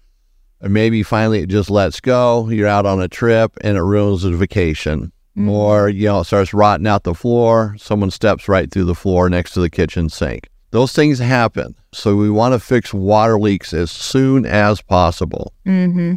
Or 0.62 0.70
maybe 0.70 1.02
finally 1.02 1.40
it 1.40 1.50
just 1.50 1.68
lets 1.68 2.00
go. 2.00 2.48
You're 2.48 2.66
out 2.68 2.86
on 2.86 3.02
a 3.02 3.08
trip 3.08 3.52
and 3.60 3.76
it 3.76 3.82
ruins 3.82 4.22
the 4.22 4.30
vacation. 4.30 5.12
Mhm. 5.36 5.50
Or, 5.50 5.90
you 5.90 6.06
know, 6.06 6.20
it 6.20 6.24
starts 6.24 6.54
rotting 6.54 6.86
out 6.86 7.04
the 7.04 7.14
floor. 7.14 7.76
Someone 7.78 8.10
steps 8.10 8.48
right 8.48 8.70
through 8.70 8.84
the 8.86 8.94
floor 8.94 9.28
next 9.28 9.50
to 9.52 9.60
the 9.60 9.68
kitchen 9.68 10.08
sink. 10.08 10.48
Those 10.70 10.92
things 10.94 11.18
happen. 11.18 11.74
So 11.92 12.16
we 12.16 12.30
want 12.30 12.54
to 12.54 12.60
fix 12.60 12.94
water 12.94 13.38
leaks 13.38 13.74
as 13.74 13.90
soon 13.90 14.46
as 14.46 14.80
possible. 14.80 15.52
Mm-hmm. 15.66 16.14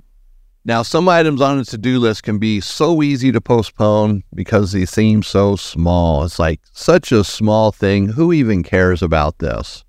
Now, 0.66 0.84
some 0.84 1.08
items 1.08 1.42
on 1.42 1.60
a 1.60 1.66
to 1.66 1.78
do 1.78 2.00
list 2.00 2.24
can 2.24 2.38
be 2.38 2.60
so 2.60 3.02
easy 3.02 3.32
to 3.32 3.40
postpone 3.40 4.24
because 4.34 4.72
they 4.72 4.86
seem 4.86 5.24
so 5.24 5.56
small. 5.56 6.24
It's 6.24 6.38
like 6.38 6.60
such 6.74 7.12
a 7.12 7.24
small 7.24 7.72
thing. 7.72 8.10
Who 8.10 8.34
even 8.34 8.64
cares 8.64 9.02
about 9.02 9.40
this? 9.40 9.86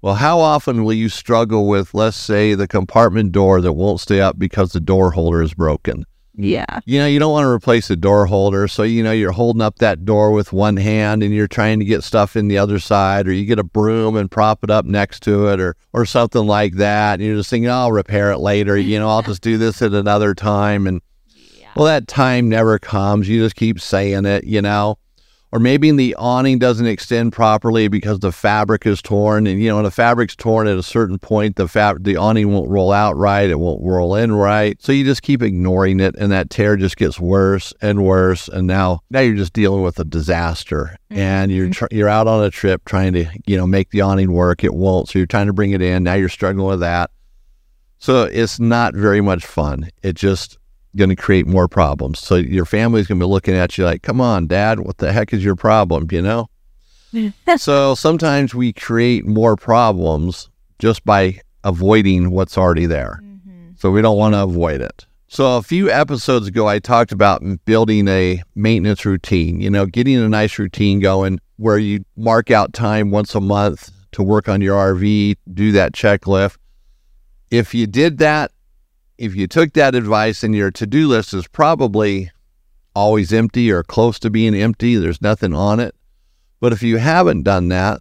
Well, 0.00 0.14
how 0.14 0.40
often 0.40 0.84
will 0.84 0.94
you 0.94 1.08
struggle 1.08 1.68
with, 1.68 1.92
let's 1.92 2.16
say, 2.16 2.54
the 2.54 2.68
compartment 2.68 3.32
door 3.32 3.60
that 3.60 3.72
won't 3.72 4.00
stay 4.00 4.20
up 4.20 4.38
because 4.38 4.72
the 4.72 4.80
door 4.80 5.10
holder 5.10 5.42
is 5.42 5.52
broken? 5.52 6.06
Yeah. 6.38 6.80
You 6.84 6.98
know, 6.98 7.06
you 7.06 7.18
don't 7.18 7.32
want 7.32 7.44
to 7.44 7.50
replace 7.50 7.88
the 7.88 7.96
door 7.96 8.26
holder. 8.26 8.68
So, 8.68 8.82
you 8.82 9.02
know, 9.02 9.12
you're 9.12 9.32
holding 9.32 9.62
up 9.62 9.78
that 9.78 10.04
door 10.04 10.32
with 10.32 10.52
one 10.52 10.76
hand 10.76 11.22
and 11.22 11.34
you're 11.34 11.48
trying 11.48 11.78
to 11.78 11.84
get 11.86 12.04
stuff 12.04 12.36
in 12.36 12.48
the 12.48 12.58
other 12.58 12.78
side, 12.78 13.26
or 13.26 13.32
you 13.32 13.46
get 13.46 13.58
a 13.58 13.64
broom 13.64 14.16
and 14.16 14.30
prop 14.30 14.62
it 14.62 14.70
up 14.70 14.84
next 14.84 15.22
to 15.22 15.48
it, 15.48 15.60
or, 15.60 15.76
or 15.94 16.04
something 16.04 16.46
like 16.46 16.74
that. 16.74 17.14
And 17.14 17.22
you're 17.22 17.36
just 17.36 17.48
thinking, 17.48 17.70
oh, 17.70 17.74
I'll 17.74 17.92
repair 17.92 18.32
it 18.32 18.38
later. 18.38 18.76
You 18.76 18.98
know, 18.98 19.08
I'll 19.08 19.22
just 19.22 19.40
do 19.40 19.56
this 19.56 19.80
at 19.80 19.94
another 19.94 20.34
time. 20.34 20.86
And, 20.86 21.00
well, 21.74 21.86
that 21.86 22.06
time 22.06 22.50
never 22.50 22.78
comes. 22.78 23.28
You 23.28 23.42
just 23.42 23.56
keep 23.56 23.80
saying 23.80 24.26
it, 24.26 24.44
you 24.44 24.60
know. 24.60 24.98
Or 25.52 25.60
maybe 25.60 25.90
the 25.92 26.14
awning 26.16 26.58
doesn't 26.58 26.86
extend 26.86 27.32
properly 27.32 27.88
because 27.88 28.18
the 28.18 28.32
fabric 28.32 28.84
is 28.84 29.00
torn, 29.00 29.46
and 29.46 29.62
you 29.62 29.68
know 29.68 29.76
when 29.76 29.84
the 29.84 29.90
fabric's 29.90 30.34
torn 30.34 30.66
at 30.66 30.76
a 30.76 30.82
certain 30.82 31.18
point, 31.18 31.56
the 31.56 31.68
fab- 31.68 32.02
the 32.02 32.16
awning 32.16 32.52
won't 32.52 32.68
roll 32.68 32.92
out 32.92 33.16
right, 33.16 33.48
it 33.48 33.58
won't 33.58 33.82
roll 33.82 34.16
in 34.16 34.32
right. 34.32 34.80
So 34.82 34.90
you 34.90 35.04
just 35.04 35.22
keep 35.22 35.42
ignoring 35.42 36.00
it, 36.00 36.16
and 36.16 36.32
that 36.32 36.50
tear 36.50 36.76
just 36.76 36.96
gets 36.96 37.20
worse 37.20 37.72
and 37.80 38.04
worse. 38.04 38.48
And 38.48 38.66
now, 38.66 39.00
now 39.08 39.20
you're 39.20 39.36
just 39.36 39.52
dealing 39.52 39.82
with 39.82 40.00
a 40.00 40.04
disaster, 40.04 40.96
and 41.10 41.52
you're 41.52 41.66
mm-hmm. 41.66 41.72
tr- 41.72 41.94
you're 41.94 42.08
out 42.08 42.26
on 42.26 42.42
a 42.44 42.50
trip 42.50 42.84
trying 42.84 43.12
to 43.12 43.26
you 43.46 43.56
know 43.56 43.68
make 43.68 43.90
the 43.90 44.00
awning 44.00 44.32
work. 44.32 44.64
It 44.64 44.74
won't, 44.74 45.08
so 45.08 45.18
you're 45.18 45.26
trying 45.26 45.46
to 45.46 45.52
bring 45.52 45.70
it 45.70 45.80
in. 45.80 46.02
Now 46.02 46.14
you're 46.14 46.28
struggling 46.28 46.66
with 46.66 46.80
that. 46.80 47.10
So 47.98 48.24
it's 48.24 48.60
not 48.60 48.94
very 48.94 49.20
much 49.20 49.46
fun. 49.46 49.90
It 50.02 50.16
just 50.16 50.58
going 50.96 51.10
to 51.10 51.16
create 51.16 51.46
more 51.46 51.68
problems. 51.68 52.18
So 52.18 52.36
your 52.36 52.64
family's 52.64 53.06
going 53.06 53.20
to 53.20 53.26
be 53.26 53.30
looking 53.30 53.54
at 53.54 53.76
you 53.76 53.84
like, 53.84 54.02
"Come 54.02 54.20
on, 54.20 54.46
Dad, 54.46 54.80
what 54.80 54.98
the 54.98 55.12
heck 55.12 55.32
is 55.32 55.44
your 55.44 55.56
problem?" 55.56 56.08
You 56.10 56.22
know. 56.22 56.48
so 57.56 57.94
sometimes 57.94 58.54
we 58.54 58.72
create 58.72 59.24
more 59.24 59.56
problems 59.56 60.50
just 60.78 61.04
by 61.04 61.40
avoiding 61.64 62.30
what's 62.30 62.58
already 62.58 62.86
there. 62.86 63.20
Mm-hmm. 63.22 63.70
So 63.76 63.90
we 63.90 64.02
don't 64.02 64.18
want 64.18 64.34
to 64.34 64.42
avoid 64.42 64.80
it. 64.80 65.06
So 65.28 65.56
a 65.56 65.62
few 65.62 65.90
episodes 65.90 66.46
ago, 66.46 66.68
I 66.68 66.78
talked 66.78 67.10
about 67.10 67.42
building 67.64 68.06
a 68.06 68.42
maintenance 68.54 69.04
routine. 69.04 69.60
You 69.60 69.70
know, 69.70 69.86
getting 69.86 70.16
a 70.16 70.28
nice 70.28 70.58
routine 70.58 71.00
going 71.00 71.40
where 71.56 71.78
you 71.78 72.04
mark 72.16 72.50
out 72.50 72.72
time 72.72 73.10
once 73.10 73.34
a 73.34 73.40
month 73.40 73.90
to 74.12 74.22
work 74.22 74.48
on 74.48 74.60
your 74.60 74.76
RV, 74.76 75.36
do 75.52 75.72
that 75.72 75.92
checklist. 75.92 76.56
If 77.50 77.74
you 77.74 77.86
did 77.86 78.18
that, 78.18 78.52
if 79.18 79.34
you 79.34 79.46
took 79.46 79.72
that 79.74 79.94
advice 79.94 80.42
and 80.42 80.54
your 80.54 80.70
to-do 80.70 81.08
list 81.08 81.34
is 81.34 81.48
probably 81.48 82.30
always 82.94 83.32
empty 83.32 83.70
or 83.70 83.82
close 83.82 84.18
to 84.20 84.30
being 84.30 84.54
empty, 84.54 84.96
there's 84.96 85.22
nothing 85.22 85.54
on 85.54 85.80
it. 85.80 85.94
But 86.60 86.72
if 86.72 86.82
you 86.82 86.96
haven't 86.96 87.42
done 87.42 87.68
that, 87.68 88.00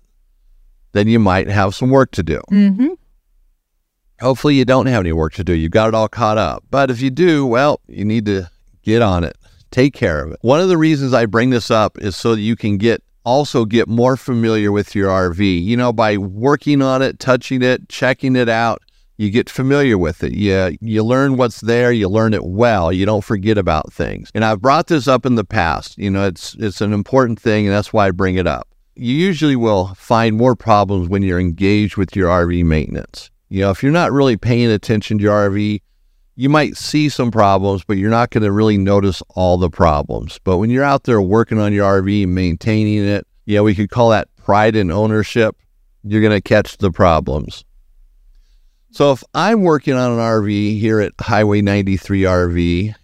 then 0.94 1.08
you 1.08 1.20
might 1.20 1.48
have 1.48 1.76
some 1.76 1.90
work 1.90 2.12
to 2.12 2.24
do. 2.24 2.42
Mm-hmm. 2.52 2.94
Hopefully, 4.22 4.56
you 4.56 4.64
don't 4.64 4.86
have 4.86 5.02
any 5.02 5.12
work 5.12 5.34
to 5.34 5.44
do. 5.44 5.54
You've 5.54 5.72
got 5.72 5.90
it 5.90 5.94
all 5.94 6.08
caught 6.08 6.38
up. 6.38 6.64
But 6.72 6.90
if 6.90 7.02
you 7.02 7.10
do, 7.10 7.46
well, 7.46 7.82
you 7.88 8.06
need 8.06 8.26
to 8.28 8.50
get 8.82 9.02
on 9.02 9.26
it. 9.26 9.38
Take 9.72 9.94
care 9.94 10.24
of 10.24 10.32
it. 10.32 10.40
One 10.42 10.62
of 10.62 10.70
the 10.70 10.78
reasons 10.78 11.14
I 11.14 11.26
bring 11.26 11.50
this 11.50 11.70
up 11.70 11.98
is 11.98 12.16
so 12.16 12.34
that 12.34 12.42
you 12.42 12.56
can 12.56 12.78
get 12.78 13.04
also 13.26 13.66
get 13.66 13.90
more 13.90 14.16
familiar 14.16 14.72
with 14.72 14.96
your 14.96 15.10
RV. 15.10 15.64
You 15.64 15.76
know, 15.76 15.92
by 15.92 16.16
working 16.16 16.82
on 16.82 17.02
it, 17.02 17.20
touching 17.20 17.62
it, 17.62 17.90
checking 17.90 18.38
it 18.38 18.48
out, 18.48 18.82
you 19.18 19.30
get 19.30 19.50
familiar 19.50 19.98
with 19.98 20.24
it. 20.24 20.34
You 20.34 20.78
you 20.82 21.04
learn 21.04 21.38
what's 21.38 21.62
there, 21.62 21.92
you 21.92 22.10
learn 22.10 22.34
it 22.34 22.46
well. 22.46 22.92
You 22.92 23.06
don't 23.06 23.24
forget 23.24 23.58
about 23.58 23.94
things. 23.94 24.30
And 24.34 24.44
I've 24.44 24.62
brought 24.62 24.88
this 24.88 25.08
up 25.08 25.26
in 25.26 25.36
the 25.36 25.46
past. 25.46 25.98
You 25.98 26.10
know, 26.12 26.28
it's 26.28 26.56
it's 26.56 26.82
an 26.82 26.94
important 26.94 27.40
thing 27.40 27.66
and 27.66 27.74
that's 27.74 27.94
why 27.94 28.08
I 28.08 28.12
bring 28.12 28.36
it 28.36 28.48
up. 28.48 28.68
You 28.96 29.14
usually 29.14 29.56
will 29.56 29.94
find 29.96 30.36
more 30.36 30.56
problems 30.56 31.10
when 31.10 31.22
you're 31.22 31.40
engaged 31.40 31.98
with 31.98 32.16
your 32.16 32.30
RV 32.30 32.64
maintenance. 32.66 33.30
You 33.50 33.62
know, 33.62 33.72
if 33.72 33.84
you're 33.84 33.92
not 33.92 34.12
really 34.12 34.38
paying 34.38 34.72
attention 34.72 35.18
to 35.18 35.24
your 35.24 35.50
RV, 35.50 35.82
you 36.36 36.50
might 36.50 36.76
see 36.76 37.10
some 37.10 37.32
problems, 37.32 37.84
but 37.84 37.98
you're 37.98 38.10
not 38.10 38.30
going 38.30 38.44
to 38.44 38.52
really 38.52 38.78
notice 38.78 39.22
all 39.30 39.58
the 39.58 39.70
problems. 39.70 40.40
But 40.44 40.58
when 40.58 40.70
you're 40.70 40.84
out 40.84 41.04
there 41.04 41.22
working 41.22 41.60
on 41.60 41.72
your 41.72 42.02
RV, 42.02 42.24
and 42.24 42.36
maintaining 42.36 43.06
it, 43.06 43.26
yeah, 43.46 43.62
we 43.62 43.76
could 43.76 43.90
call 43.90 44.10
that 44.10 44.28
pride 44.36 44.76
in 44.76 44.92
ownership, 44.92 45.56
you're 46.04 46.22
going 46.22 46.34
to 46.34 46.42
catch 46.42 46.78
the 46.78 46.92
problems. 46.92 47.64
So 48.96 49.12
if 49.12 49.26
I'm 49.34 49.64
working 49.64 49.94
on 49.94 50.14
an 50.14 50.20
RV 50.20 50.80
here 50.80 51.02
at 51.02 51.12
Highway 51.20 51.62
93 51.62 52.22
RV, 52.22 52.96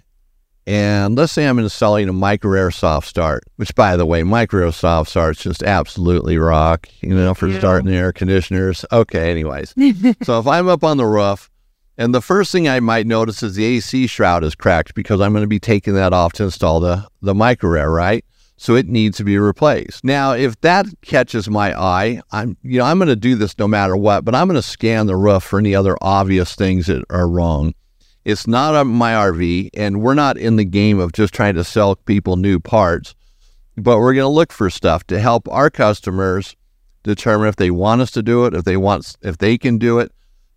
and 0.65 1.17
let's 1.17 1.33
say 1.33 1.45
I'm 1.45 1.59
installing 1.59 2.07
a 2.07 2.13
micro 2.13 2.57
air 2.57 2.71
soft 2.71 3.09
start, 3.09 3.43
which 3.57 3.75
by 3.75 3.97
the 3.97 4.05
way, 4.05 4.23
micro 4.23 4.67
air 4.67 4.71
soft 4.71 5.09
starts 5.09 5.43
just 5.43 5.61
absolutely 5.63 6.37
rock, 6.37 6.87
you 7.01 7.13
know, 7.13 7.33
for 7.33 7.49
Yeah. 7.49 7.59
starting 7.59 7.93
air 7.93 8.13
conditioners. 8.13 8.85
Okay, 8.89 9.29
anyways. 9.29 9.73
so 10.23 10.39
if 10.39 10.47
I'm 10.47 10.69
up 10.69 10.85
on 10.85 10.95
the 10.95 11.05
roof, 11.05 11.49
and 11.97 12.15
the 12.15 12.21
first 12.21 12.53
thing 12.53 12.69
I 12.69 12.79
might 12.79 13.05
notice 13.05 13.43
is 13.43 13.55
the 13.55 13.65
AC 13.65 14.07
shroud 14.07 14.45
is 14.45 14.55
cracked 14.55 14.95
because 14.95 15.19
I'm 15.19 15.33
going 15.33 15.43
to 15.43 15.47
be 15.47 15.59
taking 15.59 15.95
that 15.95 16.13
off 16.13 16.31
to 16.33 16.43
install 16.45 16.79
the, 16.79 17.05
the 17.21 17.35
micro 17.35 17.77
air, 17.77 17.91
right? 17.91 18.23
So 18.61 18.75
it 18.75 18.87
needs 18.87 19.17
to 19.17 19.23
be 19.23 19.39
replaced. 19.39 20.03
Now, 20.03 20.33
if 20.33 20.61
that 20.61 20.85
catches 21.01 21.49
my 21.49 21.73
eye, 21.75 22.21
I'm 22.31 22.57
you 22.61 22.77
know, 22.77 22.85
I'm 22.85 22.99
going 22.99 23.07
to 23.07 23.15
do 23.15 23.33
this 23.33 23.57
no 23.57 23.67
matter 23.67 23.97
what, 23.97 24.23
but 24.23 24.35
I'm 24.35 24.47
going 24.47 24.55
to 24.55 24.61
scan 24.61 25.07
the 25.07 25.15
roof 25.15 25.41
for 25.41 25.57
any 25.57 25.73
other 25.73 25.97
obvious 25.99 26.53
things 26.53 26.85
that 26.85 27.03
are 27.09 27.27
wrong. 27.27 27.73
It's 28.23 28.45
not 28.45 28.75
on 28.75 28.85
my 28.89 29.13
RV, 29.13 29.71
and 29.73 29.99
we're 30.03 30.13
not 30.13 30.37
in 30.37 30.57
the 30.57 30.63
game 30.63 30.99
of 30.99 31.11
just 31.11 31.33
trying 31.33 31.55
to 31.55 31.63
sell 31.63 31.95
people 31.95 32.35
new 32.35 32.59
parts, 32.59 33.15
but 33.77 33.97
we're 33.97 34.13
going 34.13 34.25
to 34.25 34.27
look 34.27 34.51
for 34.51 34.69
stuff 34.69 35.07
to 35.07 35.19
help 35.19 35.49
our 35.49 35.71
customers 35.71 36.55
determine 37.01 37.47
if 37.47 37.55
they 37.55 37.71
want 37.71 38.01
us 38.01 38.11
to 38.11 38.21
do 38.21 38.45
it, 38.45 38.53
if 38.53 38.63
they 38.63 38.77
want, 38.77 39.17
if 39.23 39.39
they 39.39 39.57
can 39.57 39.79
do 39.79 39.97
it, 39.97 40.11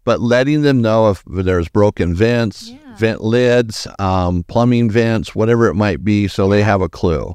but 0.05 0.21
letting 0.21 0.61
them 0.61 0.83
know 0.83 1.09
if 1.09 1.23
there's 1.27 1.71
broken 1.71 2.15
vents, 2.15 2.69
Yeah. 2.69 2.97
vent 2.99 3.23
lids, 3.23 3.87
um, 3.99 4.45
plumbing 4.47 4.91
vents, 4.91 5.35
whatever 5.35 5.69
it 5.69 5.75
might 5.75 6.05
be, 6.05 6.29
so 6.29 6.51
they 6.51 6.63
have 6.63 6.83
a 6.83 6.91
clue. 6.91 7.33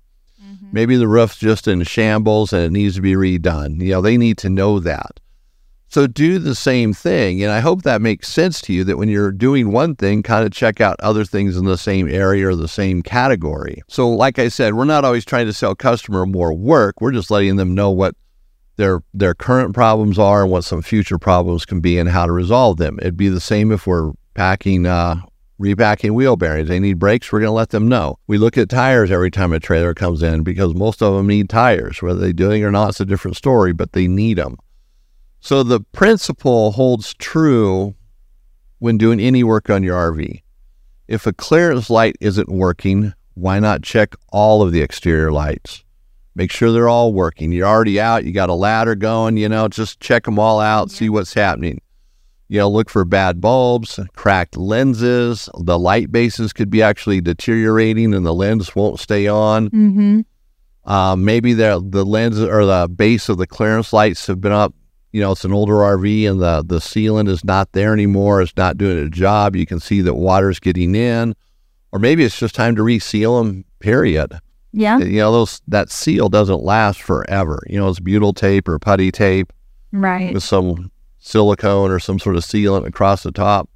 Maybe 0.72 0.96
the 0.96 1.08
roof's 1.08 1.38
just 1.38 1.68
in 1.68 1.84
shambles 1.84 2.54
and 2.54 2.64
it 2.64 2.72
needs 2.72 2.96
to 2.96 3.02
be 3.02 3.14
redone. 3.14 3.82
You 3.82 3.94
know, 3.94 4.02
they 4.02 4.18
need 4.18 4.38
to 4.40 4.50
know 4.50 4.80
that. 4.80 5.20
So 5.92 6.06
do 6.06 6.38
the 6.38 6.54
same 6.54 6.94
thing. 6.94 7.42
And 7.42 7.52
I 7.52 7.62
hope 7.62 7.82
that 7.82 8.02
makes 8.02 8.28
sense 8.28 8.62
to 8.62 8.74
you 8.74 8.84
that 8.84 8.98
when 8.98 9.10
you're 9.10 9.32
doing 9.32 9.72
one 9.72 9.96
thing, 9.96 10.22
kind 10.22 10.46
of 10.46 10.52
check 10.52 10.80
out 10.80 11.00
other 11.00 11.26
things 11.26 11.58
in 11.58 11.66
the 11.66 11.80
same 11.80 12.08
area 12.08 12.48
or 12.48 12.56
the 12.56 12.68
same 12.68 13.02
category. 13.02 13.82
So, 13.88 14.08
like 14.08 14.38
I 14.38 14.50
said, 14.50 14.76
we're 14.76 14.86
not 14.86 15.04
always 15.04 15.26
trying 15.26 15.48
to 15.48 15.54
sell 15.54 15.74
customer 15.74 16.28
more 16.28 16.54
work. 16.54 17.02
We're 17.02 17.12
just 17.12 17.32
letting 17.32 17.56
them 17.56 17.74
know 17.74 17.90
what 17.90 18.14
their 18.76 19.02
their 19.16 19.34
current 19.34 19.74
problems 19.74 20.20
are 20.20 20.44
and 20.44 20.52
what 20.52 20.64
some 20.64 20.84
future 20.84 21.18
problems 21.18 21.66
can 21.66 21.82
be 21.82 21.98
and 21.98 22.08
how 22.08 22.28
to 22.28 22.32
resolve 22.32 22.78
them. 22.78 23.00
It'd 23.02 23.18
be 23.18 23.30
the 23.30 23.42
same 23.42 23.72
if 23.72 23.88
we're 23.88 24.12
packing 24.36 24.86
uh, 24.86 25.22
repacking 25.60 26.14
wheel 26.14 26.38
bearings. 26.38 26.70
They 26.70 26.80
need 26.80 26.98
brakes. 26.98 27.32
We're 27.32 27.42
going 27.42 27.50
to 27.50 27.54
let 27.54 27.70
them 27.70 27.88
know. 27.88 28.18
We 28.26 28.38
look 28.38 28.58
at 28.58 28.70
tires 28.70 29.12
every 29.12 29.30
time 29.30 29.54
a 29.54 29.60
trailer 29.60 29.94
comes 29.94 30.24
in 30.24 30.42
because 30.44 30.74
most 30.74 31.04
of 31.04 31.14
them 31.14 31.28
need 31.28 31.50
tires. 31.50 32.02
Whether 32.02 32.20
they're 32.20 32.34
doing 32.34 32.62
it 32.62 32.66
or 32.66 32.72
not, 32.72 32.90
it's 32.90 33.02
a 33.02 33.06
different 33.06 33.38
story, 33.38 33.74
but 33.74 33.92
they 33.92 34.08
need 34.08 34.38
them. 34.38 34.58
So 35.42 35.62
the 35.62 35.82
principle 35.82 36.72
holds 36.72 37.14
true 37.14 37.94
when 38.80 38.98
doing 38.98 39.20
any 39.20 39.44
work 39.44 39.70
on 39.70 39.84
your 39.84 39.98
RV. 40.12 40.42
If 41.08 41.28
a 41.28 41.34
clearance 41.34 41.90
light 41.90 42.16
isn't 42.22 42.50
working, 42.50 43.14
why 43.34 43.60
not 43.60 43.84
check 43.84 44.16
all 44.30 44.62
of 44.62 44.72
the 44.72 44.82
exterior 44.82 45.32
lights? 45.32 45.84
Make 46.36 46.52
sure 46.52 46.72
they're 46.72 46.88
all 46.88 47.14
working. 47.14 47.52
You're 47.52 47.68
already 47.68 48.00
out, 48.00 48.24
you 48.24 48.32
got 48.32 48.50
a 48.50 48.54
ladder 48.54 48.96
going, 48.96 49.36
you 49.36 49.50
know, 49.50 49.68
just 49.68 50.00
check 50.00 50.24
them 50.24 50.40
all 50.40 50.60
out, 50.60 50.92
see 50.92 51.10
what's 51.10 51.34
happening. 51.34 51.82
You 52.52 52.58
know, 52.60 52.70
look 52.70 52.90
for 52.90 53.06
bad 53.06 53.40
bulbs, 53.40 54.00
cracked 54.16 54.58
lenses. 54.58 55.48
The 55.60 55.78
light 55.78 56.12
bases 56.12 56.52
could 56.52 56.70
be 56.72 56.82
actually 56.82 57.22
deteriorating 57.22 58.14
and 58.14 58.26
the 58.26 58.34
lens 58.34 58.76
won't 58.76 59.00
stay 59.00 59.28
on. 59.28 59.70
Mm-hmm. 59.70 60.92
Um, 60.92 61.24
maybe 61.24 61.54
the 61.54 61.84
the 61.88 62.04
lens 62.04 62.42
or 62.42 62.66
the 62.66 62.88
base 62.88 63.30
of 63.30 63.38
the 63.38 63.46
clearance 63.46 63.94
lights 63.94 64.26
have 64.28 64.42
been 64.42 64.52
up. 64.52 64.74
You 65.12 65.22
know, 65.22 65.32
it's 65.32 65.46
an 65.46 65.54
older 65.54 65.74
RV 65.76 66.30
and 66.30 66.42
the 66.42 66.64
the 66.66 66.80
sealant 66.80 67.30
is 67.30 67.44
not 67.44 67.72
there 67.74 67.94
anymore. 67.94 68.42
It's 68.42 68.56
not 68.58 68.78
doing 68.78 68.98
a 69.06 69.10
job. 69.10 69.56
You 69.56 69.68
can 69.68 69.80
see 69.80 70.02
that 70.02 70.16
water's 70.16 70.60
getting 70.60 70.96
in, 70.96 71.36
or 71.92 72.00
maybe 72.00 72.24
it's 72.24 72.40
just 72.40 72.56
time 72.56 72.76
to 72.78 72.84
reseal 72.84 73.38
them. 73.38 73.66
Period. 73.80 74.40
Yeah. 74.72 74.98
You 75.00 75.20
know, 75.20 75.32
those 75.32 75.62
that 75.68 75.92
seal 75.92 76.30
doesn't 76.30 76.64
last 76.64 77.02
forever. 77.02 77.62
You 77.68 77.80
know, 77.80 77.90
it's 77.90 78.00
butyl 78.00 78.34
tape 78.34 78.68
or 78.68 78.78
putty 78.80 79.12
tape 79.12 79.54
Right. 79.92 80.34
with 80.34 80.44
some 80.44 80.92
silicone 81.20 81.92
or 81.92 82.00
some 82.00 82.20
sort 82.20 82.36
of 82.36 82.44
sealant 82.44 82.88
across 82.88 83.24
the 83.24 83.32
top. 83.32 83.70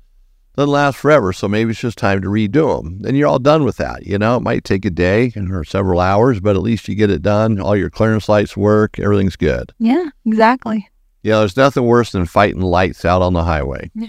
Doesn't 0.56 0.72
last 0.72 0.98
forever, 0.98 1.34
so 1.34 1.48
maybe 1.48 1.72
it's 1.72 1.80
just 1.80 1.98
time 1.98 2.22
to 2.22 2.28
redo 2.28 2.78
them. 2.84 3.00
Then 3.02 3.16
you're 3.16 3.28
all 3.28 3.40
done 3.40 3.64
with 3.64 3.78
that. 3.78 4.06
You 4.06 4.20
know, 4.20 4.38
it 4.38 4.42
might 4.44 4.64
take 4.64 4.86
a 4.86 4.92
day 4.92 5.32
or 5.36 5.64
several 5.64 6.00
hours, 6.00 6.40
but 6.40 6.56
at 6.56 6.62
least 6.62 6.88
you 6.88 6.94
get 6.94 7.10
it 7.10 7.24
done. 7.24 7.60
All 7.60 7.76
your 7.76 7.90
clearance 7.90 8.30
lights 8.30 8.56
work. 8.56 9.00
Everything's 9.00 9.36
good. 9.36 9.72
Yeah. 9.80 10.10
Exactly. 10.26 10.88
Yeah, 11.24 11.40
there's 11.40 11.58
nothing 11.58 11.86
worse 11.86 12.12
than 12.12 12.26
fighting 12.28 12.62
lights 12.62 13.04
out 13.06 13.22
on 13.24 13.34
the 13.34 13.44
highway. 13.44 13.90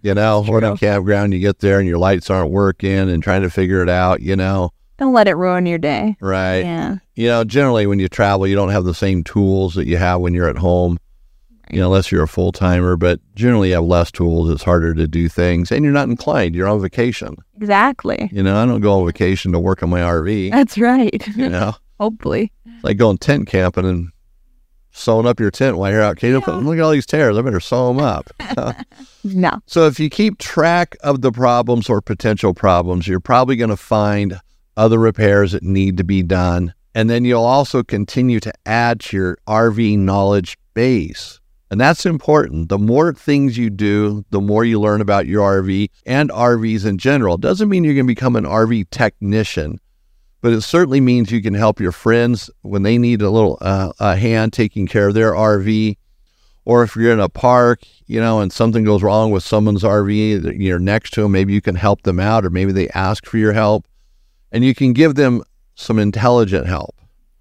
You 0.00 0.14
know, 0.14 0.44
or 0.48 0.58
in 0.58 0.64
a 0.64 0.76
campground, 0.76 1.32
you 1.32 1.38
get 1.38 1.58
there 1.60 1.78
and 1.78 1.88
your 1.88 1.98
lights 1.98 2.28
aren't 2.30 2.50
working 2.50 3.08
and 3.08 3.22
trying 3.22 3.42
to 3.42 3.50
figure 3.50 3.82
it 3.82 3.88
out. 3.88 4.20
You 4.20 4.34
know, 4.34 4.70
Don't 4.98 5.12
let 5.12 5.28
it 5.28 5.34
ruin 5.34 5.64
your 5.66 5.78
day. 5.78 6.16
right? 6.20 6.58
Yeah. 6.60 6.96
you 7.14 7.28
know, 7.28 7.44
generally 7.44 7.86
when 7.86 8.00
you 8.00 8.08
travel, 8.08 8.46
you 8.48 8.56
don't 8.56 8.70
have 8.70 8.84
the 8.84 8.94
same 8.94 9.22
tools 9.22 9.74
that 9.74 9.86
you 9.86 9.96
have 9.98 10.20
when 10.20 10.34
you're 10.34 10.48
at 10.48 10.56
home, 10.58 10.98
you 11.72 11.80
know, 11.80 11.86
unless 11.86 12.12
you're 12.12 12.22
a 12.22 12.28
full 12.28 12.52
timer. 12.52 12.96
But 12.96 13.20
generally, 13.34 13.68
you 13.68 13.74
have 13.74 13.84
less 13.84 14.10
tools. 14.12 14.50
It's 14.50 14.62
harder 14.62 14.94
to 14.94 15.08
do 15.08 15.28
things, 15.28 15.72
and 15.72 15.84
you're 15.84 15.92
not 15.92 16.08
inclined. 16.08 16.54
You're 16.54 16.68
on 16.68 16.80
vacation. 16.80 17.36
Exactly. 17.56 18.28
You 18.32 18.42
know, 18.42 18.56
I 18.56 18.66
don't 18.66 18.80
go 18.80 19.00
on 19.00 19.06
vacation 19.06 19.52
to 19.52 19.58
work 19.58 19.82
on 19.82 19.90
my 19.90 20.00
RV. 20.00 20.50
That's 20.52 20.78
right. 20.78 21.26
You 21.36 21.48
know, 21.48 21.74
Hopefully. 22.00 22.52
it's 22.66 22.84
like 22.84 22.96
going 22.96 23.18
tent 23.18 23.46
camping 23.48 23.86
and 23.86 24.10
sewing 24.90 25.26
up 25.26 25.40
your 25.40 25.50
tent 25.50 25.78
while 25.78 25.90
you're 25.90 26.02
out. 26.02 26.18
Okay, 26.22 26.32
look 26.34 26.46
at 26.48 26.80
all 26.82 26.90
these 26.90 27.06
tears. 27.06 27.36
I 27.38 27.42
better 27.42 27.60
sew 27.60 27.88
them 27.88 28.00
up. 28.00 28.30
No. 29.24 29.60
So 29.66 29.86
if 29.86 30.00
you 30.00 30.10
keep 30.10 30.38
track 30.38 30.96
of 31.04 31.20
the 31.22 31.30
problems 31.30 31.88
or 31.88 32.00
potential 32.00 32.54
problems, 32.54 33.06
you're 33.06 33.20
probably 33.20 33.54
going 33.54 33.70
to 33.70 33.76
find 33.76 34.40
other 34.76 34.98
repairs 34.98 35.52
that 35.52 35.62
need 35.62 35.96
to 35.98 36.02
be 36.04 36.24
done. 36.24 36.74
And 36.94 37.08
then 37.08 37.24
you'll 37.24 37.44
also 37.44 37.84
continue 37.84 38.40
to 38.40 38.52
add 38.66 38.98
to 39.00 39.16
your 39.16 39.38
RV 39.46 39.98
knowledge 39.98 40.58
base. 40.74 41.40
And 41.72 41.80
that's 41.80 42.04
important. 42.04 42.68
The 42.68 42.76
more 42.78 43.14
things 43.14 43.56
you 43.56 43.70
do, 43.70 44.26
the 44.28 44.42
more 44.42 44.62
you 44.62 44.78
learn 44.78 45.00
about 45.00 45.26
your 45.26 45.62
RV 45.62 45.88
and 46.04 46.28
RVs 46.28 46.84
in 46.84 46.98
general. 46.98 47.36
It 47.36 47.40
doesn't 47.40 47.70
mean 47.70 47.82
you're 47.82 47.94
going 47.94 48.04
to 48.04 48.14
become 48.14 48.36
an 48.36 48.44
RV 48.44 48.90
technician, 48.90 49.80
but 50.42 50.52
it 50.52 50.60
certainly 50.60 51.00
means 51.00 51.32
you 51.32 51.40
can 51.40 51.54
help 51.54 51.80
your 51.80 51.90
friends 51.90 52.50
when 52.60 52.82
they 52.82 52.98
need 52.98 53.22
a 53.22 53.30
little 53.30 53.56
uh, 53.62 53.90
a 53.98 54.16
hand 54.16 54.52
taking 54.52 54.86
care 54.86 55.08
of 55.08 55.14
their 55.14 55.32
RV 55.32 55.96
or 56.66 56.82
if 56.82 56.94
you're 56.94 57.10
in 57.10 57.20
a 57.20 57.30
park, 57.30 57.80
you 58.06 58.20
know, 58.20 58.40
and 58.40 58.52
something 58.52 58.84
goes 58.84 59.02
wrong 59.02 59.30
with 59.30 59.42
someone's 59.42 59.82
RV 59.82 60.60
you're 60.60 60.78
next 60.78 61.14
to 61.14 61.22
them, 61.22 61.32
maybe 61.32 61.54
you 61.54 61.62
can 61.62 61.74
help 61.74 62.02
them 62.02 62.20
out, 62.20 62.44
or 62.44 62.50
maybe 62.50 62.72
they 62.72 62.90
ask 62.90 63.24
for 63.24 63.38
your 63.38 63.54
help, 63.54 63.88
and 64.52 64.62
you 64.62 64.74
can 64.74 64.92
give 64.92 65.14
them 65.14 65.42
some 65.74 65.98
intelligent 65.98 66.66
help, 66.66 66.94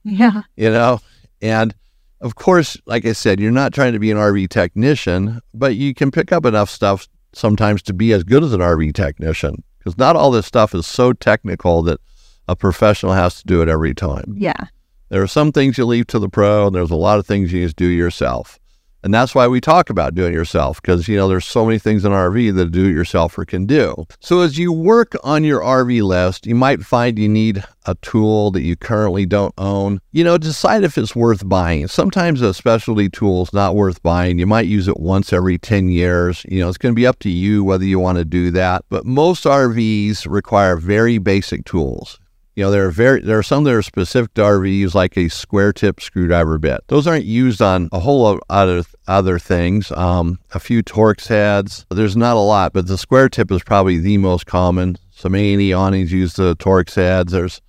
Yeah. 0.05 0.43
you 0.55 0.69
know. 0.71 1.01
And 1.41 1.75
of 2.21 2.35
course, 2.35 2.77
like 2.85 3.05
I 3.05 3.13
said, 3.13 3.39
you're 3.39 3.51
not 3.51 3.73
trying 3.73 3.93
to 3.93 3.99
be 3.99 4.11
an 4.11 4.17
RV 4.17 4.49
technician, 4.49 5.41
but 5.53 5.75
you 5.75 5.93
can 5.93 6.11
pick 6.11 6.31
up 6.31 6.45
enough 6.45 6.69
stuff 6.69 7.07
sometimes 7.33 7.81
to 7.83 7.93
be 7.93 8.13
as 8.13 8.23
good 8.23 8.43
as 8.43 8.53
an 8.53 8.61
RV 8.61 8.93
technician, 8.93 9.63
because 9.79 9.97
not 9.97 10.15
all 10.15 10.31
this 10.31 10.45
stuff 10.45 10.75
is 10.75 10.85
so 10.85 11.13
technical 11.13 11.81
that 11.83 11.99
a 12.47 12.55
professional 12.55 13.13
has 13.13 13.39
to 13.39 13.45
do 13.45 13.61
it 13.61 13.69
every 13.69 13.93
time. 13.93 14.35
Yeah. 14.37 14.67
There 15.09 15.21
are 15.21 15.27
some 15.27 15.51
things 15.51 15.77
you 15.77 15.85
leave 15.85 16.07
to 16.07 16.19
the 16.19 16.29
pro, 16.29 16.67
and 16.67 16.75
there's 16.75 16.91
a 16.91 16.95
lot 16.95 17.19
of 17.19 17.27
things 17.27 17.51
you 17.51 17.65
just 17.65 17.75
do 17.75 17.85
yourself. 17.87 18.59
And 19.03 19.13
that's 19.13 19.33
why 19.33 19.47
we 19.47 19.59
talk 19.59 19.89
about 19.89 20.15
doing 20.15 20.33
it 20.33 20.35
yourself 20.35 20.81
because, 20.81 21.07
you 21.07 21.17
know, 21.17 21.27
there's 21.27 21.45
so 21.45 21.65
many 21.65 21.79
things 21.79 22.05
in 22.05 22.11
RV 22.11 22.55
that 22.55 22.67
a 22.67 22.69
do 22.69 22.85
it 22.85 22.93
yourselfer 22.93 23.47
can 23.47 23.65
do. 23.65 24.05
So 24.19 24.41
as 24.41 24.57
you 24.57 24.71
work 24.71 25.15
on 25.23 25.43
your 25.43 25.61
RV 25.61 26.03
list, 26.03 26.45
you 26.45 26.55
might 26.55 26.81
find 26.81 27.17
you 27.17 27.29
need 27.29 27.63
a 27.85 27.95
tool 27.95 28.51
that 28.51 28.61
you 28.61 28.75
currently 28.75 29.25
don't 29.25 29.53
own. 29.57 30.01
You 30.11 30.23
know, 30.23 30.37
decide 30.37 30.83
if 30.83 30.97
it's 30.97 31.15
worth 31.15 31.47
buying. 31.47 31.87
Sometimes 31.87 32.41
a 32.41 32.53
specialty 32.53 33.09
tool 33.09 33.43
is 33.43 33.53
not 33.53 33.75
worth 33.75 34.03
buying. 34.03 34.37
You 34.37 34.45
might 34.45 34.67
use 34.67 34.87
it 34.87 34.99
once 34.99 35.33
every 35.33 35.57
10 35.57 35.89
years. 35.89 36.45
You 36.47 36.59
know, 36.59 36.69
it's 36.69 36.77
going 36.77 36.93
to 36.93 36.99
be 36.99 37.07
up 37.07 37.19
to 37.19 37.29
you 37.29 37.63
whether 37.63 37.85
you 37.85 37.99
want 37.99 38.19
to 38.19 38.25
do 38.25 38.51
that. 38.51 38.85
But 38.89 39.05
most 39.05 39.45
RVs 39.45 40.27
require 40.29 40.77
very 40.77 41.17
basic 41.17 41.65
tools. 41.65 42.19
You 42.61 42.67
know, 42.67 42.71
there 42.73 42.85
are 42.85 42.91
very 42.91 43.21
there 43.21 43.39
are 43.39 43.43
some 43.43 43.63
that 43.63 43.73
are 43.73 43.81
specific 43.81 44.35
to 44.35 44.41
RVs, 44.41 44.93
like 44.93 45.17
a 45.17 45.29
square 45.29 45.73
tip 45.73 45.99
screwdriver 45.99 46.59
bit. 46.59 46.81
Those 46.89 47.07
aren't 47.07 47.25
used 47.25 47.59
on 47.59 47.89
a 47.91 47.99
whole 47.99 48.21
lot 48.21 48.35
of 48.35 48.41
other 48.51 48.83
other 49.07 49.39
things. 49.39 49.91
Um, 49.93 50.37
a 50.51 50.59
few 50.59 50.83
Torx 50.83 51.25
heads. 51.25 51.87
There's 51.89 52.15
not 52.15 52.37
a 52.37 52.39
lot, 52.39 52.71
but 52.71 52.85
the 52.85 52.99
square 52.99 53.29
tip 53.29 53.51
is 53.51 53.63
probably 53.63 53.97
the 53.97 54.19
most 54.19 54.45
common. 54.45 54.97
Some 55.09 55.33
A&E 55.33 55.73
awnings 55.73 56.11
use 56.11 56.35
the 56.35 56.55
Torx 56.55 56.93
heads. 56.93 57.31
There's, 57.31 57.63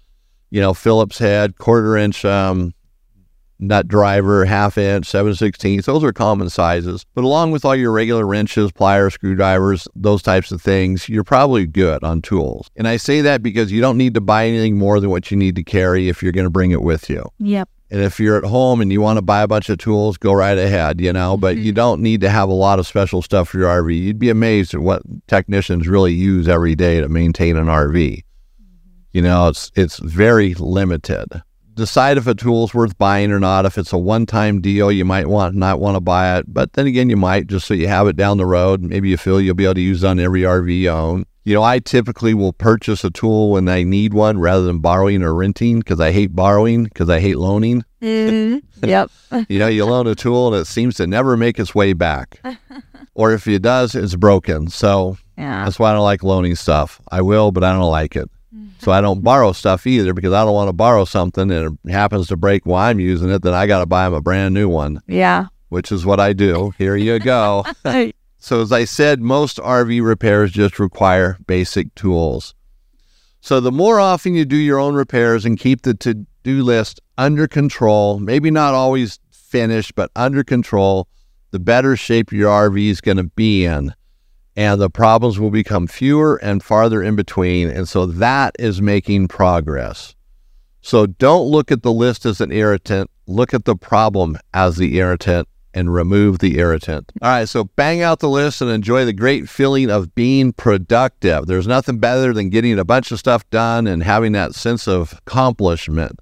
you 0.51 0.61
know, 0.61 0.75
Phillips 0.75 1.17
head, 1.17 1.57
quarter 1.57 1.97
inch 1.97 2.27
um, 2.27 2.75
nut 3.63 3.89
driver, 3.89 4.45
half 4.45 4.77
inch, 4.77 5.07
7 5.07 5.35
16 5.35 5.81
Those 5.87 6.05
are 6.05 6.13
common 6.13 6.51
sizes. 6.51 7.07
But 7.15 7.25
along 7.25 7.53
with 7.53 7.65
all 7.65 7.77
your 7.77 7.93
regular 7.93 8.27
wrenches, 8.27 8.73
pliers, 8.73 9.15
screwdrivers, 9.15 9.89
those 9.95 10.23
types 10.23 10.53
of 10.53 10.61
things, 10.61 11.09
you're 11.09 11.25
probably 11.25 11.67
good 11.67 12.03
on 12.05 12.21
tools. 12.23 12.69
And 12.77 12.89
I 12.89 12.97
say 12.97 13.21
that 13.23 13.43
because 13.43 13.71
you 13.73 13.81
don't 13.81 13.97
need 13.97 14.15
to 14.15 14.21
buy 14.21 14.47
anything 14.47 14.77
more 14.77 15.01
than 15.01 15.11
what 15.11 15.31
you 15.31 15.37
need 15.37 15.57
to 15.57 15.63
carry 15.65 16.09
if 16.09 16.23
you're 16.23 16.33
going 16.33 16.47
to 16.47 16.51
bring 16.51 16.73
it 16.73 16.83
with 16.83 17.09
you. 17.09 17.25
Yep. 17.39 17.69
And 17.91 18.01
if 18.01 18.19
you're 18.19 18.39
at 18.39 18.45
home 18.45 18.81
and 18.81 18.91
you 18.91 19.03
want 19.03 19.19
to 19.19 19.23
buy 19.23 19.43
a 19.43 19.47
bunch 19.47 19.69
of 19.69 19.77
tools, 19.77 20.17
go 20.17 20.33
right 20.33 20.57
ahead, 20.57 20.99
you 20.99 21.13
know, 21.13 21.37
but 21.37 21.57
Mm-hmm. 21.57 21.65
you 21.67 21.73
don't 21.73 22.01
need 22.01 22.23
to 22.23 22.31
have 22.31 22.49
a 22.49 22.55
lot 22.55 22.79
of 22.79 22.87
special 22.87 23.21
stuff 23.21 23.51
for 23.51 23.59
your 23.59 23.69
RV. 23.69 23.99
You'd 23.99 24.19
be 24.19 24.31
amazed 24.31 24.73
at 24.73 24.81
what 24.81 25.03
technicians 25.29 25.87
really 25.87 26.15
use 26.15 26.49
every 26.49 26.75
day 26.75 27.01
to 27.01 27.09
maintain 27.11 27.57
an 27.59 27.67
RV. 27.67 28.23
You 29.13 29.21
know, 29.23 29.49
it's 29.49 29.71
it's 29.77 29.99
very 29.99 30.55
limited. 30.55 31.29
Decide 31.75 32.19
if 32.19 32.27
a 32.27 32.35
tool's 32.35 32.75
worth 32.75 32.99
buying 32.99 33.33
or 33.33 33.41
not. 33.41 33.65
If 33.65 33.79
it's 33.79 33.93
a 33.93 33.99
one-time 33.99 34.61
deal, 34.61 34.93
you 34.93 35.05
might 35.05 35.27
want 35.29 35.55
not 35.55 35.81
want 35.81 35.97
to 35.97 36.01
buy 36.01 36.37
it. 36.39 36.45
But 36.53 36.75
then 36.75 36.87
again, 36.87 37.09
you 37.09 37.17
might 37.17 37.47
just 37.47 37.67
so 37.67 37.75
you 37.75 37.89
have 37.89 38.07
it 38.09 38.17
down 38.17 38.37
the 38.37 38.47
road. 38.47 38.83
Maybe 38.83 39.09
you 39.09 39.17
feel 39.17 39.41
you'll 39.41 39.55
be 39.55 39.65
able 39.65 39.75
to 39.75 39.81
use 39.81 40.05
it 40.05 40.07
on 40.09 40.21
every 40.21 40.43
RV 40.43 40.81
you 40.81 40.91
own. 40.91 41.25
You 41.45 41.55
know, 41.55 41.63
I 41.63 41.79
typically 41.81 42.35
will 42.35 42.53
purchase 42.53 43.03
a 43.03 43.11
tool 43.11 43.51
when 43.51 43.69
I 43.69 43.83
need 43.83 44.15
one 44.15 44.39
rather 44.39 44.65
than 44.65 44.79
borrowing 44.79 45.23
or 45.23 45.35
renting 45.35 45.79
because 45.81 45.99
I 45.99 46.13
hate 46.13 46.37
borrowing 46.37 46.85
because 46.85 47.09
I 47.11 47.19
hate 47.21 47.37
loaning. 47.39 47.85
Mhm. 48.03 48.63
yep. 48.83 49.11
You 49.49 49.59
know, 49.59 49.67
you 49.69 49.85
loan 49.87 50.07
a 50.07 50.15
tool 50.15 50.53
and 50.53 50.61
it 50.61 50.67
seems 50.67 50.97
to 50.97 51.07
never 51.07 51.37
make 51.37 51.59
its 51.59 51.75
way 51.75 51.95
back. 51.95 52.41
or 53.15 53.33
if 53.33 53.49
it 53.49 53.63
does, 53.63 53.95
it's 53.95 54.15
broken. 54.15 54.69
So 54.69 55.17
Yeah. 55.39 55.65
that's 55.65 55.79
why 55.79 55.91
I 55.91 55.95
don't 55.95 56.05
like 56.05 56.23
loaning 56.23 56.55
stuff. 56.55 57.01
I 57.11 57.23
will, 57.23 57.51
but 57.51 57.65
I 57.65 57.73
don't 57.73 57.91
like 57.91 58.15
it. 58.15 58.31
So 58.79 58.93
I 58.93 59.01
don't 59.01 59.23
borrow 59.23 59.53
stuff 59.53 59.87
either 59.87 60.13
because 60.13 60.33
I 60.33 60.45
don't 60.45 60.53
want 60.55 60.69
to 60.69 60.73
borrow 60.75 61.05
something 61.05 61.51
and 61.51 61.79
it 61.85 61.91
happens 61.91 62.27
to 62.29 62.37
break 62.37 62.67
while 62.67 62.91
I'm 62.91 63.01
using 63.01 63.31
it, 63.31 63.43
then 63.43 63.55
I 63.55 63.67
got 63.67 63.79
to 63.81 63.87
buy 63.87 64.05
them 64.05 64.15
a 64.15 64.21
brand 64.21 64.53
new 64.55 64.69
one, 64.69 65.01
Yeah. 65.07 65.47
which 65.71 65.91
is 65.91 66.05
what 66.05 66.21
I 66.21 66.33
do. 66.33 66.73
Here 66.79 66.97
you 66.97 67.19
go. 67.19 67.65
So, 68.45 68.61
as 68.61 68.73
I 68.73 68.87
said, 68.87 69.21
most 69.21 69.59
RV 69.59 70.05
repairs 70.05 70.51
just 70.51 70.81
require 70.81 71.39
basic 71.47 71.95
tools. 71.95 72.57
So, 73.41 73.61
the 73.61 73.71
more 73.71 74.01
often 74.01 74.35
you 74.35 74.45
do 74.45 74.57
your 74.57 74.81
own 74.81 74.97
repairs 74.97 75.45
and 75.45 75.57
keep 75.57 75.83
the 75.83 75.95
to 75.95 76.27
do 76.43 76.65
list 76.65 77.01
under 77.17 77.47
control, 77.47 78.19
maybe 78.19 78.51
not 78.51 78.75
always 78.75 79.21
finished, 79.31 79.95
but 79.95 80.11
under 80.17 80.43
control, 80.43 81.07
the 81.53 81.61
better 81.61 81.97
shape 81.97 82.33
your 82.33 82.51
RV 82.51 82.85
is 82.91 83.01
going 83.01 83.19
to 83.19 83.23
be 83.37 83.65
in. 83.65 83.95
And 84.57 84.81
the 84.81 84.91
problems 84.91 85.39
will 85.41 85.51
become 85.51 85.87
fewer 85.87 86.37
and 86.37 86.63
farther 86.63 87.03
in 87.03 87.17
between. 87.17 87.69
And 87.69 87.89
so 87.89 88.07
that 88.07 88.55
is 88.59 88.83
making 88.83 89.29
progress. 89.29 90.15
So 90.83 91.07
don't 91.07 91.47
look 91.47 91.71
at 91.71 91.83
the 91.83 91.93
list 91.93 92.27
as 92.27 92.41
an 92.41 92.53
irritant. 92.53 93.11
Look 93.27 93.55
at 93.55 93.65
the 93.65 93.77
problem 93.77 94.37
as 94.53 94.77
the 94.77 94.99
irritant 94.99 95.49
and 95.75 95.95
remove 95.95 96.39
the 96.41 96.59
irritant. 96.59 97.13
All 97.23 97.31
right, 97.31 97.49
so 97.49 97.65
bang 97.65 98.03
out 98.03 98.19
the 98.19 98.29
list 98.29 98.61
and 98.61 98.71
enjoy 98.71 99.05
the 99.05 99.13
great 99.13 99.49
feeling 99.49 99.91
of 99.91 100.15
being 100.15 100.53
productive. 100.53 101.47
There's 101.47 101.67
nothing 101.67 101.99
better 101.99 102.33
than 102.33 102.51
getting 102.51 102.79
a 102.79 102.85
bunch 102.85 103.11
of 103.11 103.19
stuff 103.19 103.49
done 103.51 103.87
and 103.87 104.03
having 104.03 104.33
that 104.33 104.55
sense 104.55 104.87
of 104.87 105.15
accomplishment. 105.27 106.19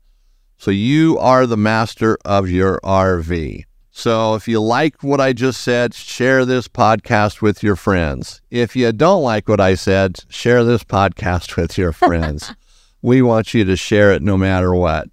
So 0.56 0.70
you 0.70 1.18
are 1.18 1.46
the 1.46 1.56
master 1.56 2.18
of 2.24 2.50
your 2.50 2.80
RV. 2.84 3.64
So 3.90 4.34
if 4.34 4.46
you 4.46 4.60
like 4.60 5.02
what 5.02 5.20
I 5.20 5.32
just 5.32 5.60
said, 5.60 5.94
share 5.94 6.44
this 6.44 6.68
podcast 6.68 7.42
with 7.42 7.62
your 7.62 7.76
friends. 7.76 8.40
If 8.50 8.76
you 8.76 8.92
don't 8.92 9.22
like 9.22 9.48
what 9.48 9.60
I 9.60 9.74
said, 9.74 10.20
share 10.28 10.64
this 10.64 10.84
podcast 10.84 11.56
with 11.60 11.76
your 11.76 11.92
friends. 11.92 12.54
we 13.02 13.22
want 13.22 13.52
you 13.54 13.64
to 13.64 13.76
share 13.76 14.12
it 14.12 14.22
no 14.22 14.36
matter 14.36 14.74
what. 14.74 15.08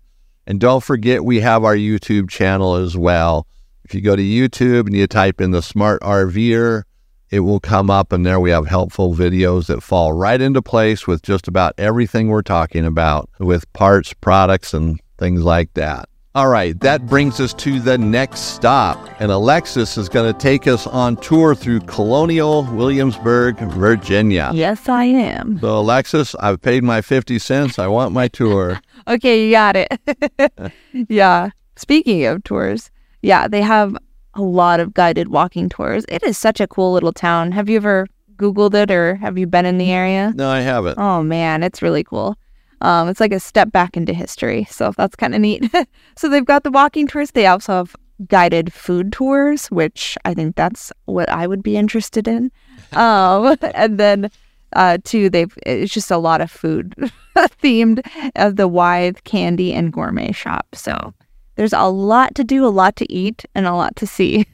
And 0.46 0.60
don't 0.60 0.84
forget, 0.84 1.26
we 1.26 1.42
have 1.42 1.64
our 1.64 1.76
YouTube 1.76 2.30
channel 2.30 2.76
as 2.76 2.96
well. 2.96 3.48
If 3.84 3.96
you 3.96 4.02
go 4.02 4.16
to 4.16 4.22
YouTube 4.22 4.88
and 4.88 4.96
you 4.96 5.08
type 5.08 5.42
in 5.42 5.52
the 5.52 5.62
Smart 5.62 6.02
RVer, 6.02 6.84
it 7.30 7.42
will 7.42 7.60
come 7.60 7.90
up, 7.90 8.14
and 8.14 8.26
there 8.26 8.40
we 8.40 8.52
have 8.52 8.68
helpful 8.68 9.14
videos 9.14 9.68
that 9.68 9.84
fall 9.84 10.14
right 10.14 10.40
into 10.40 10.62
place 10.62 11.06
with 11.06 11.22
just 11.22 11.48
about 11.48 11.74
everything 11.78 12.30
we're 12.30 12.42
talking 12.42 12.86
about 12.86 13.30
with 13.40 13.72
parts, 13.74 14.14
products, 14.14 14.74
and 14.74 15.02
things 15.18 15.42
like 15.42 15.74
that. 15.74 16.08
All 16.38 16.50
right, 16.50 16.80
that 16.82 17.08
brings 17.08 17.40
us 17.40 17.52
to 17.56 17.80
the 17.80 17.98
next 17.98 18.42
stop. 18.54 19.00
And 19.20 19.32
Alexis 19.32 19.98
is 19.98 20.08
going 20.08 20.32
to 20.32 20.38
take 20.38 20.68
us 20.68 20.86
on 20.86 21.16
tour 21.16 21.56
through 21.56 21.80
Colonial 21.80 22.62
Williamsburg, 22.66 23.58
Virginia. 23.58 24.52
Yes, 24.54 24.88
I 24.88 25.06
am. 25.06 25.58
So, 25.58 25.80
Alexis, 25.80 26.36
I've 26.36 26.62
paid 26.62 26.84
my 26.84 27.02
50 27.02 27.40
cents. 27.40 27.80
I 27.80 27.88
want 27.88 28.14
my 28.14 28.28
tour. 28.28 28.80
Okay, 29.08 29.46
you 29.46 29.52
got 29.52 29.78
it. 29.78 30.74
yeah. 31.10 31.52
Speaking 31.78 32.26
of 32.26 32.44
tours, 32.44 32.92
yeah, 33.22 33.48
they 33.48 33.62
have 33.62 33.96
a 34.34 34.42
lot 34.42 34.82
of 34.82 34.94
guided 34.94 35.30
walking 35.30 35.70
tours. 35.70 36.06
It 36.10 36.24
is 36.24 36.38
such 36.38 36.60
a 36.60 36.68
cool 36.68 36.92
little 36.92 37.14
town. 37.14 37.54
Have 37.54 37.70
you 37.70 37.78
ever 37.78 38.06
Googled 38.36 38.74
it 38.74 38.92
or 38.92 39.16
have 39.16 39.38
you 39.38 39.48
been 39.48 39.66
in 39.66 39.78
the 39.78 39.92
area? 39.92 40.34
No, 40.36 40.50
I 40.50 40.60
haven't. 40.60 41.00
Oh 41.00 41.24
man, 41.24 41.64
it's 41.64 41.82
really 41.82 42.04
cool. 42.04 42.36
Um, 42.82 43.10
it's 43.10 43.20
like 43.20 43.34
a 43.34 43.40
step 43.40 43.72
back 43.72 43.98
into 43.98 44.14
history, 44.14 44.66
so 44.70 44.94
that's 44.96 45.16
kind 45.16 45.34
of 45.34 45.42
neat. 45.42 45.72
so 46.16 46.30
they've 46.30 46.46
got 46.46 46.64
the 46.64 46.72
walking 46.72 47.08
tours. 47.08 47.32
They 47.32 47.48
also 47.48 47.74
have 47.74 47.96
guided 48.28 48.74
food 48.74 49.12
tours, 49.12 49.68
which 49.68 50.18
I 50.26 50.34
think 50.34 50.56
that's 50.56 50.92
what 51.06 51.30
I 51.30 51.48
would 51.48 51.64
be 51.64 51.78
interested 51.78 52.28
in. 52.28 52.52
Um, 52.94 53.58
and 53.74 54.00
then 54.00 54.32
uh, 54.72 55.00
too, 55.04 55.30
they've 55.30 55.54
it's 55.66 55.94
just 55.94 56.10
a 56.10 56.18
lot 56.18 56.40
of 56.40 56.50
food 56.50 56.96
themed 57.36 58.00
of 58.38 58.56
the 58.56 58.68
Wythe 58.68 59.18
Candy 59.26 59.74
and 59.74 59.92
Gourmet 59.92 60.32
Shop. 60.32 60.68
So 60.74 61.14
there's 61.56 61.74
a 61.74 61.90
lot 61.90 62.34
to 62.36 62.46
do, 62.46 62.66
a 62.66 62.70
lot 62.70 62.96
to 62.98 63.12
eat, 63.12 63.44
and 63.56 63.66
a 63.66 63.74
lot 63.74 63.98
to 63.98 64.08
see. 64.08 64.46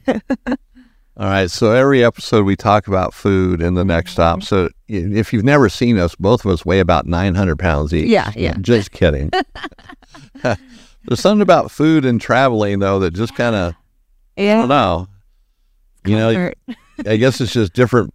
All 1.16 1.28
right. 1.28 1.50
So 1.50 1.72
every 1.72 2.04
episode 2.04 2.44
we 2.44 2.56
talk 2.56 2.88
about 2.88 3.14
food 3.14 3.62
in 3.62 3.74
the 3.74 3.82
mm-hmm. 3.82 3.88
next 3.88 4.12
stop. 4.12 4.42
So 4.42 4.68
if 4.88 5.32
you've 5.32 5.44
never 5.44 5.68
seen 5.68 5.98
us, 5.98 6.14
both 6.16 6.44
of 6.44 6.50
us 6.50 6.66
weigh 6.66 6.80
about 6.80 7.06
900 7.06 7.58
pounds 7.58 7.94
each. 7.94 8.08
Yeah, 8.08 8.32
yeah. 8.34 8.56
Just 8.60 8.90
kidding. 8.90 9.30
There's 10.42 11.20
something 11.20 11.42
about 11.42 11.70
food 11.70 12.04
and 12.04 12.20
traveling, 12.20 12.78
though, 12.78 12.98
that 13.00 13.12
just 13.12 13.34
kind 13.34 13.54
of, 13.54 13.74
yeah. 14.38 14.56
I 14.56 14.60
don't 14.60 14.68
know. 14.68 15.06
You 16.06 16.16
know, 16.16 16.52
I 17.06 17.16
guess 17.16 17.42
it's 17.42 17.52
just 17.52 17.74
different 17.74 18.13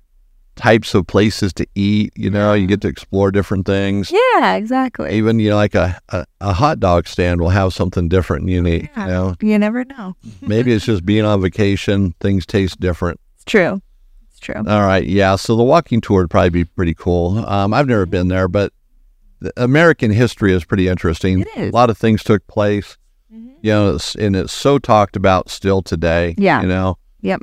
types 0.60 0.94
of 0.94 1.08
places 1.08 1.54
to 1.54 1.66
eat. 1.74 2.12
You 2.18 2.30
know, 2.30 2.54
you 2.54 2.68
get 2.68 2.82
to 2.82 2.88
explore 2.90 3.32
different 3.32 3.66
things. 3.66 4.12
yeah, 4.12 4.56
exactly. 4.56 5.14
Even, 5.16 5.40
you 5.40 5.50
know, 5.50 5.56
like 5.56 5.74
a, 5.74 5.98
a, 6.10 6.26
a 6.42 6.54
hot 6.54 6.80
dog 6.82 7.08
stand 7.08 7.40
will 7.40 7.50
have 7.50 7.74
something 7.74 8.10
different 8.10 8.42
and 8.44 8.52
unique. 8.52 8.90
Yeah. 8.96 9.06
You 9.06 9.12
know, 9.12 9.36
You 9.42 9.58
never 9.58 9.86
know. 9.86 10.16
maybe 10.42 10.74
it's 10.74 10.86
just 10.86 11.06
being 11.06 11.24
on 11.26 11.42
vacation, 11.42 12.14
things 12.20 12.46
taste 12.46 12.80
different. 12.80 13.20
It's 13.36 13.46
true. 13.46 13.82
It's 14.30 14.40
true. 14.40 14.56
All 14.68 14.82
right, 14.86 15.06
yeah. 15.06 15.36
So 15.38 15.56
the 15.56 15.64
walking 15.64 16.02
tour 16.02 16.22
would 16.22 16.30
probably 16.30 16.50
be 16.50 16.66
pretty 16.66 16.94
cool. 16.94 17.40
Um, 17.48 17.74
I've 17.74 17.88
never 17.88 18.06
been 18.06 18.28
there, 18.28 18.48
but 18.50 18.74
the 19.40 19.54
American 19.56 20.12
history 20.12 20.52
is 20.54 20.66
pretty 20.66 20.90
interesting. 20.90 21.42
It 21.42 21.48
is. 21.56 21.70
A 21.72 21.76
lot 21.76 21.90
of 21.90 21.98
things 21.98 22.22
took 22.24 22.46
place. 22.48 22.98
Mhm. 23.34 23.54
You 23.62 23.72
know, 23.72 23.96
it's, 23.96 24.16
and 24.16 24.36
it's 24.36 24.52
so 24.52 24.78
talked 24.78 25.16
about 25.16 25.50
still 25.50 25.82
today. 25.82 26.36
Yeah. 26.38 26.62
You 26.62 26.68
know. 26.68 26.98
Yep. 27.22 27.42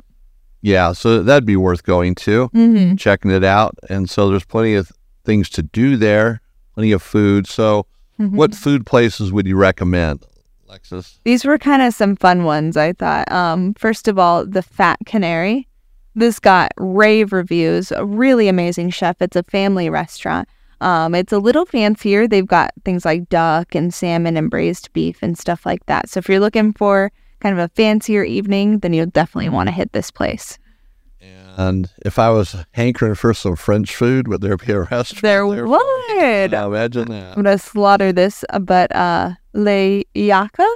Yeah, 0.67 0.91
so 0.91 1.23
that'd 1.23 1.45
be 1.45 1.55
worth 1.55 1.83
going 1.83 2.15
to, 2.15 2.49
Mm-hmm. 2.49 2.95
checking 2.95 3.31
it 3.31 3.43
out. 3.43 3.75
And 3.89 4.09
so 4.09 4.29
there's 4.29 4.45
plenty 4.45 4.75
of 4.75 4.91
things 5.23 5.49
to 5.51 5.61
do 5.63 5.95
there, 5.97 6.41
plenty 6.73 6.91
of 6.91 7.01
food. 7.01 7.47
So, 7.47 7.85
Mm-hmm. 8.19 8.35
what 8.35 8.55
food 8.55 8.85
places 8.85 9.31
would 9.31 9.45
you 9.47 9.55
recommend, 9.55 10.25
Alexis? 10.67 11.19
These 11.23 11.45
were 11.45 11.57
kind 11.59 11.81
of 11.83 11.93
some 11.93 12.15
fun 12.15 12.43
ones, 12.45 12.75
I 12.75 12.93
thought. 12.93 13.31
Um, 13.31 13.75
first 13.75 14.07
of 14.07 14.17
all, 14.17 14.43
the 14.45 14.63
Fat 14.63 14.97
Canary. 15.05 15.67
This 16.15 16.39
got 16.39 16.71
rave 16.77 17.31
reviews. 17.31 17.91
A 17.91 18.03
really 18.03 18.47
amazing 18.47 18.89
chef. 18.89 19.21
It's 19.21 19.35
a 19.35 19.43
family 19.43 19.87
restaurant. 19.89 20.49
Um, 20.81 21.13
it's 21.13 21.31
a 21.31 21.37
little 21.37 21.65
fancier. 21.67 22.27
They've 22.27 22.45
got 22.47 22.71
things 22.83 23.05
like 23.05 23.29
duck 23.29 23.75
and 23.75 23.93
salmon 23.93 24.35
and 24.35 24.49
braised 24.49 24.91
beef 24.93 25.19
and 25.21 25.37
stuff 25.37 25.63
like 25.63 25.85
that. 25.85 26.09
So 26.09 26.17
if 26.17 26.27
you're 26.27 26.39
looking 26.39 26.73
for 26.73 27.11
kind 27.39 27.57
of 27.57 27.63
a 27.63 27.73
fancier 27.73 28.23
evening, 28.23 28.79
then 28.79 28.93
you'll 28.93 29.05
definitely 29.07 29.49
want 29.49 29.67
to 29.67 29.73
hit 29.73 29.91
this 29.93 30.11
place. 30.11 30.57
And 31.59 31.89
if 32.05 32.19
I 32.19 32.29
was 32.29 32.55
hankering 32.73 33.15
for 33.15 33.33
some 33.33 33.55
French 33.55 33.95
food, 33.95 34.27
would 34.27 34.41
there 34.41 34.57
be 34.57 34.71
a 34.73 34.81
restaurant? 34.81 35.21
There 35.23 35.43
for 35.47 35.67
would. 35.67 36.51
Now 36.51 36.67
imagine 36.67 37.09
that. 37.09 37.35
I'm 37.35 37.43
gonna 37.43 37.57
slaughter 37.57 38.13
this, 38.13 38.45
uh, 38.51 38.59
but 38.59 38.95
uh, 38.95 39.31
Le 39.53 40.03
Yaca. 40.15 40.67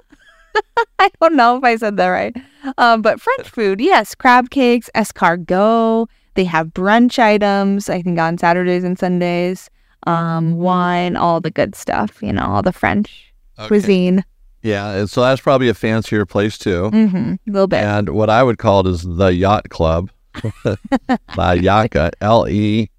I 1.00 1.12
don't 1.22 1.36
know 1.36 1.58
if 1.58 1.64
I 1.64 1.76
said 1.76 1.98
that 1.98 2.08
right. 2.08 2.36
Um, 2.80 3.04
but 3.04 3.22
French 3.22 3.48
food, 3.50 3.80
yes, 3.80 4.16
crab 4.16 4.50
cakes, 4.50 4.90
escargot. 4.96 6.08
They 6.34 6.46
have 6.46 6.70
brunch 6.70 7.20
items. 7.20 7.88
I 7.88 8.02
think 8.02 8.18
on 8.18 8.40
Saturdays 8.40 8.84
and 8.84 8.98
Sundays. 8.98 9.70
Um, 10.08 10.54
wine, 10.56 11.16
all 11.16 11.40
the 11.42 11.52
good 11.52 11.76
stuff. 11.76 12.24
You 12.24 12.34
know, 12.34 12.46
all 12.46 12.64
the 12.64 12.74
French 12.74 13.32
Okay. 13.60 13.68
cuisine. 13.68 14.26
Yeah, 14.64 14.92
and 14.92 15.10
so 15.10 15.22
that's 15.22 15.42
probably 15.42 15.70
a 15.70 15.74
fancier 15.74 16.26
place 16.26 16.58
too. 16.58 16.90
Mm-hmm. 16.92 17.34
A 17.34 17.40
little 17.52 17.68
bit. 17.68 17.84
And 17.84 18.10
what 18.10 18.30
I 18.30 18.44
would 18.44 18.58
call 18.58 18.82
it 18.82 18.88
is 18.88 19.02
the 19.04 19.34
Yacht 19.34 19.70
Club. 19.70 20.10
La 20.66 21.56
Yaca, 21.56 22.12
L 22.22 22.48
E 22.48 22.90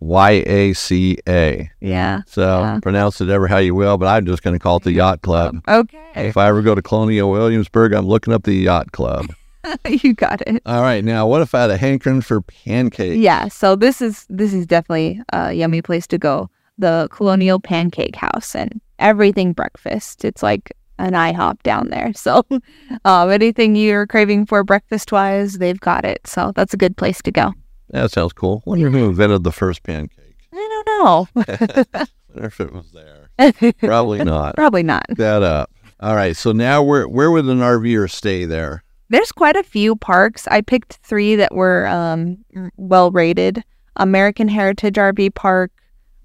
Y 0.00 0.30
A 0.46 0.72
C 0.72 1.18
A. 1.28 1.70
Yeah. 1.80 2.22
So 2.26 2.42
Yeah. 2.60 2.78
pronounce 2.82 3.20
it 3.20 3.28
ever 3.28 3.46
how 3.46 3.58
you 3.58 3.74
will, 3.74 3.96
but 3.96 4.06
I'm 4.06 4.26
just 4.26 4.42
going 4.42 4.54
to 4.54 4.58
call 4.58 4.78
it 4.78 4.82
the 4.84 4.92
Yacht 4.92 5.22
Club. 5.22 5.62
Okay. 5.68 5.98
If 6.16 6.36
I 6.36 6.48
ever 6.48 6.62
go 6.62 6.74
to 6.74 6.82
Colonial 6.82 7.30
Williamsburg, 7.30 7.92
I'm 7.92 8.06
looking 8.06 8.32
up 8.34 8.42
the 8.44 8.54
Yacht 8.54 8.92
Club. 8.92 9.26
you 9.88 10.14
got 10.14 10.42
it. 10.46 10.60
All 10.66 10.82
right, 10.82 11.02
now 11.04 11.26
what 11.26 11.40
if 11.42 11.54
I 11.54 11.62
had 11.62 11.70
a 11.70 11.76
hankering 11.76 12.20
for 12.20 12.42
pancakes? 12.42 13.16
Yeah. 13.16 13.48
So 13.48 13.76
this 13.76 14.02
is 14.02 14.26
this 14.28 14.52
is 14.52 14.66
definitely 14.66 15.20
a 15.32 15.52
yummy 15.52 15.80
place 15.82 16.06
to 16.08 16.18
go. 16.18 16.50
The 16.76 17.08
Colonial 17.12 17.60
Pancake 17.60 18.16
House 18.16 18.54
and 18.56 18.80
everything 18.98 19.52
breakfast. 19.52 20.24
It's 20.24 20.42
like 20.42 20.72
an 20.98 21.12
IHOP 21.12 21.62
down 21.62 21.88
there. 21.90 22.12
So 22.14 22.44
um, 23.04 23.30
anything 23.30 23.76
you're 23.76 24.06
craving 24.06 24.46
for 24.46 24.62
breakfast 24.64 25.12
wise, 25.12 25.58
they've 25.58 25.80
got 25.80 26.04
it. 26.04 26.26
So 26.26 26.52
that's 26.54 26.74
a 26.74 26.76
good 26.76 26.96
place 26.96 27.20
to 27.22 27.30
go. 27.30 27.52
That 27.90 28.10
sounds 28.10 28.32
cool. 28.32 28.62
Wonder 28.66 28.90
who 28.90 29.06
invented 29.06 29.44
the 29.44 29.52
first 29.52 29.82
pancake. 29.82 30.36
I 30.52 30.84
don't 30.84 30.86
know. 30.86 31.28
Wonder 32.34 32.46
if 32.46 32.60
it 32.60 32.72
was 32.72 32.92
there. 32.92 33.72
Probably 33.78 34.24
not. 34.24 34.56
Probably 34.56 34.82
not. 34.82 35.04
that 35.10 35.42
up. 35.42 35.70
All 36.00 36.16
right, 36.16 36.36
so 36.36 36.52
now 36.52 36.82
where 36.82 37.08
where 37.08 37.30
would 37.30 37.44
an 37.46 37.60
RVer 37.60 38.10
stay 38.10 38.44
there? 38.44 38.82
There's 39.10 39.32
quite 39.32 39.56
a 39.56 39.62
few 39.62 39.96
parks. 39.96 40.48
I 40.48 40.60
picked 40.60 40.98
three 41.02 41.36
that 41.36 41.54
were 41.54 41.86
um, 41.86 42.44
well 42.76 43.10
rated 43.10 43.62
American 43.96 44.48
Heritage 44.48 44.96
RV 44.96 45.34
Park, 45.34 45.70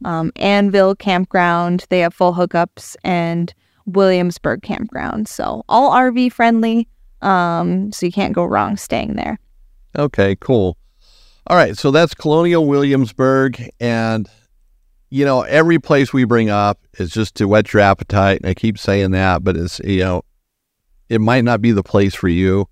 um, 0.04 0.32
Anvil 0.38 0.96
Campground. 0.96 1.86
They 1.90 2.00
have 2.00 2.14
full 2.14 2.34
hookups, 2.34 2.96
and 3.04 3.54
Williamsburg 3.94 4.62
Campground. 4.62 5.28
So 5.28 5.64
all 5.70 5.92
RV 5.92 6.32
friendly. 6.32 6.88
Um, 7.22 7.92
so 7.92 8.06
you 8.06 8.12
can't 8.12 8.34
go 8.34 8.46
wrong 8.46 8.78
staying 8.78 9.16
there. 9.16 9.40
Okay, 9.98 10.36
cool. 10.40 10.78
All 11.48 11.58
right, 11.58 11.78
so 11.78 11.92
that's 11.92 12.14
Colonial 12.14 12.66
Williamsburg, 12.66 13.72
and 13.80 14.30
you 15.10 15.26
know 15.26 15.42
every 15.42 15.80
place 15.80 16.14
we 16.14 16.24
bring 16.24 16.50
up 16.50 16.80
is 17.00 17.12
just 17.12 17.34
to 17.36 17.48
whet 17.48 17.74
your 17.74 17.82
appetite. 17.82 18.42
And 18.42 18.50
I 18.50 18.54
keep 18.54 18.78
saying 18.78 19.12
that, 19.12 19.44
but 19.44 19.58
it's 19.58 19.80
you 19.80 20.02
know 20.02 20.22
it 21.10 21.20
might 21.20 21.44
not 21.44 21.60
be 21.60 21.72
the 21.72 21.84
place 21.84 22.14
for 22.14 22.28
you, 22.28 22.68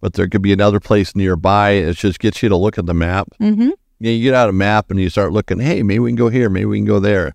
but 0.00 0.12
there 0.12 0.28
could 0.28 0.42
be 0.42 0.52
another 0.52 0.80
place 0.80 1.16
nearby. 1.16 1.70
It 1.70 1.96
just 1.96 2.20
gets 2.20 2.42
you 2.42 2.50
to 2.50 2.56
look 2.56 2.76
at 2.76 2.86
the 2.86 2.94
map. 2.94 3.28
Mm-hmm. 3.40 3.70
You, 4.00 4.10
you 4.10 4.22
get 4.24 4.34
out 4.34 4.50
a 4.50 4.52
map 4.52 4.90
and 4.90 5.00
you 5.00 5.08
start 5.08 5.32
looking. 5.32 5.58
Hey, 5.58 5.82
maybe 5.82 6.00
we 6.00 6.10
can 6.10 6.16
go 6.16 6.28
here. 6.28 6.50
Maybe 6.50 6.66
we 6.66 6.78
can 6.78 6.86
go 6.86 7.00
there. 7.00 7.34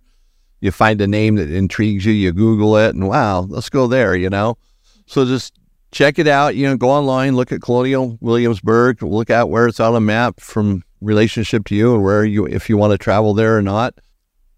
You 0.66 0.72
find 0.72 1.00
a 1.00 1.06
name 1.06 1.36
that 1.36 1.52
intrigues 1.52 2.06
you. 2.06 2.12
You 2.12 2.32
Google 2.32 2.76
it, 2.78 2.96
and 2.96 3.08
wow, 3.08 3.42
let's 3.42 3.70
go 3.70 3.86
there. 3.86 4.16
You 4.16 4.32
know, 4.32 4.58
so 5.06 5.24
just 5.24 5.54
check 5.92 6.18
it 6.18 6.28
out. 6.28 6.56
You 6.56 6.66
know, 6.66 6.76
go 6.76 6.90
online, 6.90 7.36
look 7.36 7.52
at 7.52 7.62
Colonial 7.62 8.18
Williamsburg, 8.20 9.04
look 9.04 9.30
at 9.30 9.48
where 9.48 9.68
it's 9.68 9.80
on 9.80 9.96
a 9.96 10.00
map 10.00 10.40
from 10.40 10.84
relationship 11.02 11.66
to 11.66 11.76
you 11.76 11.94
and 11.94 12.04
where 12.04 12.26
you 12.26 12.48
if 12.48 12.68
you 12.68 12.78
want 12.78 12.94
to 12.94 12.98
travel 12.98 13.36
there 13.36 13.56
or 13.56 13.62
not. 13.62 13.94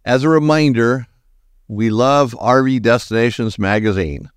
As 0.06 0.24
a 0.24 0.30
reminder, 0.30 1.08
we 1.68 1.90
love 1.90 2.32
RV 2.40 2.84
Destinations 2.84 3.60
magazine. 3.60 4.30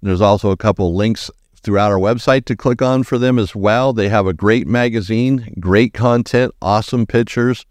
There's 0.00 0.20
also 0.20 0.50
a 0.50 0.56
couple 0.56 0.94
links 0.94 1.30
throughout 1.60 1.90
our 1.90 1.98
website 1.98 2.44
to 2.44 2.56
click 2.56 2.80
on 2.80 3.02
for 3.02 3.18
them 3.18 3.38
as 3.40 3.56
well. 3.56 3.92
They 3.92 4.08
have 4.08 4.28
a 4.28 4.32
great 4.32 4.68
magazine, 4.68 5.52
great 5.58 5.92
content, 5.92 6.54
awesome 6.62 7.06
pictures, 7.06 7.66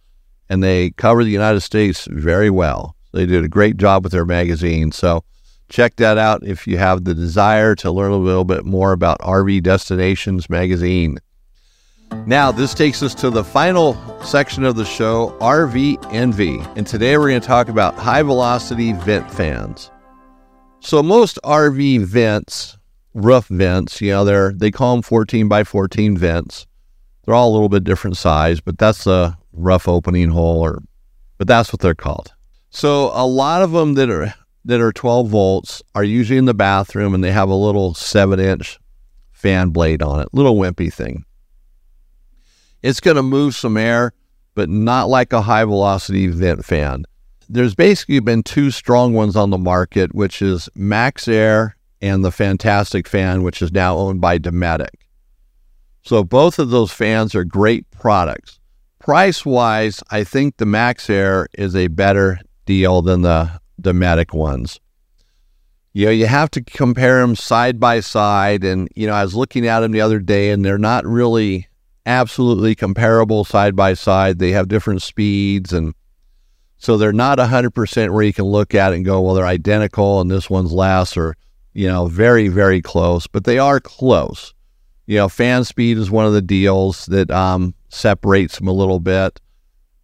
and 0.50 0.62
they 0.62 0.92
cover 0.92 1.24
the 1.24 1.32
United 1.32 1.62
States 1.62 2.06
very 2.12 2.50
well. 2.50 2.96
They 3.14 3.26
did 3.26 3.46
a 3.46 3.50
great 3.50 3.78
job 3.78 4.04
with 4.04 4.12
their 4.12 4.26
magazine. 4.26 4.92
So 4.92 5.24
check 5.70 5.96
that 5.96 6.18
out 6.18 6.46
if 6.46 6.68
you 6.68 6.78
have 6.78 7.06
the 7.06 7.16
desire 7.16 7.76
to 7.76 7.90
learn 7.90 8.12
a 8.12 8.18
little 8.18 8.44
bit 8.44 8.66
more 8.66 8.92
about 8.92 9.20
RV 9.20 9.64
Destinations 9.64 10.50
magazine. 10.50 11.20
Now, 12.26 12.52
this 12.52 12.74
takes 12.74 13.04
us 13.04 13.14
to 13.16 13.30
the 13.30 13.44
final 13.44 13.96
section 14.24 14.64
of 14.64 14.76
the 14.76 14.86
show, 14.86 15.38
RV 15.40 16.14
Envy. 16.14 16.60
And 16.76 16.88
today 16.88 17.18
we're 17.18 17.30
going 17.30 17.42
to 17.42 17.48
talk 17.48 17.70
about 17.70 17.96
high 17.96 18.24
velocity 18.24 18.94
vent 18.94 19.32
fans. 19.32 19.92
So 20.80 21.02
most 21.02 21.40
RV 21.44 22.06
vents, 22.06 22.78
roof 23.16 23.48
vents, 23.48 24.02
you 24.02 24.12
know, 24.12 24.24
they're 24.24 24.54
they 24.54 24.70
call 24.70 24.96
them 24.96 25.02
14 25.02 25.48
by 25.48 25.64
14 25.64 26.16
vents. 26.18 26.68
They're 27.24 27.34
all 27.34 27.50
a 27.50 27.54
little 27.54 27.70
bit 27.70 27.84
different 27.84 28.18
size, 28.18 28.62
but 28.62 28.78
that's 28.78 29.08
a 29.08 29.38
rough 29.52 29.88
opening 29.88 30.30
hole 30.30 30.62
or 30.62 30.84
but 31.40 31.48
that's 31.48 31.74
what 31.74 31.80
they're 31.80 31.96
called. 31.96 32.34
So 32.70 33.10
a 33.14 33.26
lot 33.26 33.64
of 33.64 33.72
them 33.72 33.96
that 33.96 34.12
are 34.12 34.34
that 34.66 34.80
are 34.80 34.92
12 34.92 35.28
volts 35.28 35.82
are 35.96 36.04
usually 36.04 36.38
in 36.38 36.46
the 36.46 36.54
bathroom 36.54 37.16
and 37.16 37.24
they 37.24 37.32
have 37.32 37.50
a 37.50 37.56
little 37.56 37.94
7 37.96 38.40
inch 38.40 38.80
fan 39.32 39.70
blade 39.70 40.04
on 40.04 40.20
it, 40.20 40.30
little 40.34 40.56
wimpy 40.56 40.94
thing. 40.94 41.25
It's 42.86 43.00
going 43.00 43.18
to 43.18 43.24
move 43.24 43.56
some 43.56 43.78
air, 43.78 44.14
but 44.54 44.70
not 44.70 45.10
like 45.10 45.34
a 45.34 45.42
high 45.42 45.66
velocity 45.66 46.28
vent 46.28 46.64
fan. 46.64 47.06
There's 47.50 47.74
basically 47.74 48.20
been 48.20 48.44
two 48.44 48.70
strong 48.70 49.16
ones 49.16 49.36
on 49.36 49.50
the 49.50 49.58
market, 49.58 50.14
which 50.14 50.40
is 50.40 50.70
MaxxAir 50.78 51.74
and 52.00 52.24
the 52.24 52.32
Fantastic 52.32 53.08
Fan, 53.08 53.42
which 53.42 53.64
is 53.64 53.72
now 53.72 53.98
owned 53.98 54.22
by 54.22 54.38
Dometic. 54.38 54.92
So 56.04 56.24
both 56.24 56.60
of 56.60 56.70
those 56.70 56.92
fans 56.92 57.34
are 57.34 57.44
great 57.44 57.90
products. 57.90 58.60
Price 59.00 59.44
wise, 59.44 60.04
I 60.12 60.24
think 60.24 60.58
the 60.58 60.66
MaxxAir 60.66 61.48
is 61.58 61.76
a 61.76 61.88
better 61.88 62.40
deal 62.68 63.02
than 63.02 63.24
the 63.24 63.62
Dometic 63.82 64.32
ones. 64.32 64.80
You 65.94 66.06
know, 66.06 66.12
you 66.12 66.28
have 66.28 66.52
to 66.52 66.64
compare 66.64 67.22
them 67.22 67.36
side 67.36 67.80
by 67.80 68.02
side. 68.02 68.64
And, 68.64 68.90
you 68.96 69.08
know, 69.08 69.14
I 69.14 69.24
was 69.24 69.34
looking 69.34 69.66
at 69.66 69.80
them 69.80 69.92
the 69.92 70.02
other 70.02 70.20
day 70.20 70.52
and 70.52 70.64
they're 70.64 70.78
not 70.78 71.04
really 71.04 71.68
absolutely 72.06 72.76
comparable 72.76 73.44
side 73.44 73.76
by 73.76 73.94
side. 73.94 74.40
They 74.40 74.52
have 74.52 74.68
different 74.68 75.02
speeds 75.02 75.74
and 75.74 75.94
so 76.78 76.98
they're 76.98 77.14
not 77.14 77.38
100% 77.38 78.14
where 78.14 78.24
you 78.24 78.34
can 78.34 78.46
look 78.46 78.76
at 78.76 78.92
it 78.92 78.98
and 78.98 79.06
go, 79.06 79.22
well, 79.22 79.34
they're 79.34 79.46
identical 79.46 80.22
and 80.22 80.30
this 80.30 80.50
one's 80.50 80.72
less 80.72 81.18
or, 81.18 81.36
you 81.74 81.88
know, 81.88 82.08
very, 82.08 82.48
very 82.48 82.82
close, 82.82 83.28
but 83.28 83.46
they 83.46 83.58
are 83.58 83.80
close. 83.80 84.54
You 85.08 85.18
know, 85.18 85.30
fan 85.30 85.64
speed 85.64 85.98
is 85.98 86.12
one 86.12 86.26
of 86.26 86.34
the 86.34 86.42
deals 86.42 87.06
that 87.08 87.32
um, 87.32 87.74
separates 87.90 88.58
them 88.58 88.68
a 88.68 88.74
little 88.74 89.00
bit, 89.00 89.40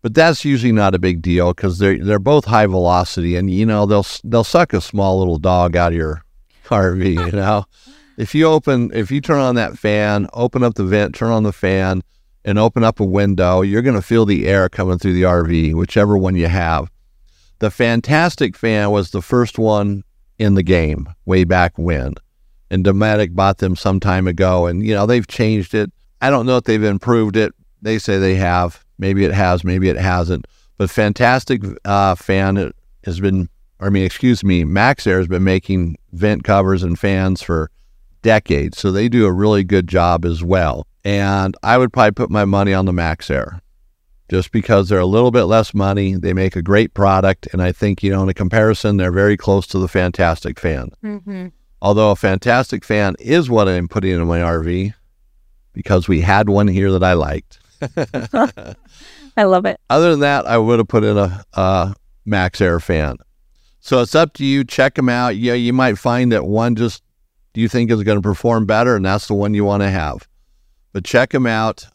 but 0.02 0.14
that's 0.14 0.46
usually 0.46 0.72
not 0.72 0.96
a 0.96 1.00
big 1.00 1.22
deal 1.22 1.54
because 1.54 1.80
they're 1.80 2.04
they're 2.04 2.20
both 2.20 2.46
high 2.46 2.68
velocity, 2.68 3.36
and 3.36 3.50
you 3.50 3.66
know 3.66 3.86
they'll 3.86 4.06
they'll 4.24 4.44
suck 4.44 4.74
a 4.74 4.82
small 4.82 5.18
little 5.20 5.38
dog 5.38 5.76
out 5.76 5.92
of 5.92 5.98
your 5.98 6.24
RV. 6.66 7.32
You 7.32 7.32
know, 7.32 7.66
if 8.18 8.36
you 8.36 8.46
open 8.46 8.92
if 8.94 9.12
you 9.12 9.22
turn 9.22 9.40
on 9.40 9.56
that 9.56 9.78
fan, 9.78 10.28
open 10.34 10.64
up 10.64 10.76
the 10.76 10.84
vent, 10.84 11.16
turn 11.16 11.32
on 11.32 11.44
the 11.44 11.54
fan, 11.54 12.02
and 12.46 12.58
open 12.58 12.84
up 12.84 13.00
a 13.00 13.06
window, 13.06 13.62
you're 13.62 13.82
going 13.82 13.96
to 13.96 14.02
feel 14.02 14.26
the 14.26 14.48
air 14.48 14.70
coming 14.70 14.98
through 14.98 15.14
the 15.14 15.24
RV, 15.24 15.74
whichever 15.74 16.18
one 16.18 16.36
you 16.36 16.48
have. 16.48 16.90
The 17.60 17.72
Fantastic 17.72 18.58
fan 18.58 18.90
was 18.92 19.12
the 19.12 19.22
first 19.22 19.60
one 19.60 20.04
in 20.40 20.56
the 20.56 20.64
game 20.64 21.08
way 21.26 21.44
back 21.44 21.78
when 21.78 22.16
and 22.72 22.86
Dometic 22.86 23.36
bought 23.36 23.58
them 23.58 23.76
some 23.76 24.00
time 24.00 24.28
ago, 24.28 24.66
and 24.66 24.84
you 24.84 24.96
know 24.96 25.06
they've 25.06 25.28
changed 25.28 25.76
it. 25.76 25.92
I 26.22 26.30
don't 26.30 26.46
know 26.46 26.58
if 26.58 26.64
they've 26.64 26.82
improved 26.82 27.36
it. 27.36 27.54
They 27.82 28.00
say 28.00 28.18
they 28.18 28.36
have. 28.36 28.84
Maybe 28.98 29.26
it 29.26 29.34
has. 29.34 29.64
Maybe 29.64 29.90
it 29.90 29.98
hasn't. 29.98 30.48
But 30.78 30.90
Fantastic 30.90 31.62
uh, 31.84 32.16
Fan 32.16 32.72
has 33.04 33.20
been, 33.20 33.50
I 33.80 33.90
mean, 33.90 34.06
excuse 34.06 34.44
me, 34.44 34.64
MaxxAir 34.64 35.18
has 35.18 35.28
been 35.28 35.44
making 35.44 35.98
vent 36.14 36.44
covers 36.44 36.82
and 36.82 36.98
fans 36.98 37.42
for 37.42 37.70
decades, 38.22 38.78
so 38.78 38.92
they 38.92 39.10
do 39.10 39.26
a 39.26 39.32
really 39.32 39.64
good 39.64 39.88
job 39.88 40.26
as 40.26 40.44
well. 40.44 40.86
And 41.04 41.56
I 41.64 41.78
would 41.78 41.92
probably 41.92 42.12
put 42.12 42.30
my 42.30 42.46
money 42.46 42.74
on 42.74 42.86
the 42.86 42.92
MaxxAir. 42.92 43.60
just 44.30 44.54
because 44.54 44.88
they're 44.88 45.00
a 45.00 45.06
little 45.06 45.30
bit 45.30 45.44
less 45.44 45.74
money. 45.74 46.14
They 46.16 46.32
make 46.32 46.56
a 46.56 46.62
great 46.62 46.94
product. 46.94 47.50
And 47.52 47.62
I 47.62 47.74
think, 47.74 48.02
you 48.02 48.12
know, 48.12 48.24
in 48.24 48.30
a 48.30 48.34
comparison, 48.34 48.96
they're 48.96 49.12
very 49.12 49.36
close 49.36 49.68
to 49.68 49.78
the 49.78 49.90
Fantastic 49.90 50.58
Fan. 50.58 50.92
Mm-hmm. 51.04 51.48
Although 51.82 52.12
a 52.12 52.16
Fantastic 52.16 52.86
Fan 52.86 53.16
is 53.20 53.50
what 53.50 53.68
I'm 53.68 53.90
putting 53.90 54.12
in 54.12 54.26
my 54.26 54.40
RV 54.40 54.94
because 55.74 56.08
we 56.08 56.22
had 56.22 56.48
one 56.48 56.70
here 56.70 56.92
that 56.92 57.04
I 57.04 57.12
liked. 57.14 57.60
I 59.38 59.44
love 59.44 59.66
it. 59.66 59.80
Other 59.90 60.12
than 60.12 60.22
that, 60.22 60.46
I 60.48 60.58
would 60.58 60.80
have 60.80 60.88
put 60.88 61.04
in 61.04 61.18
a, 61.18 61.44
a 61.54 61.94
MaxxAir 62.26 62.82
fan. 62.82 63.18
So 63.82 64.02
it's 64.02 64.16
up 64.16 64.34
to 64.36 64.46
you. 64.46 64.64
Check 64.64 64.96
them 64.96 65.10
out. 65.10 65.36
Yeah, 65.36 65.54
you 65.56 65.74
might 65.74 65.98
find 65.98 66.32
that 66.32 66.46
one 66.46 66.76
just 66.76 67.04
you 67.54 67.68
think 67.68 67.92
is 67.92 68.04
going 68.04 68.18
to 68.18 68.22
perform 68.22 68.66
better, 68.66 68.96
and 68.96 69.06
that's 69.06 69.28
the 69.28 69.34
one 69.34 69.54
you 69.54 69.66
want 69.66 69.84
to 69.84 69.90
have. 69.90 70.26
But 70.94 71.04
check 71.06 71.32
them 71.32 71.48
out. 71.48 71.88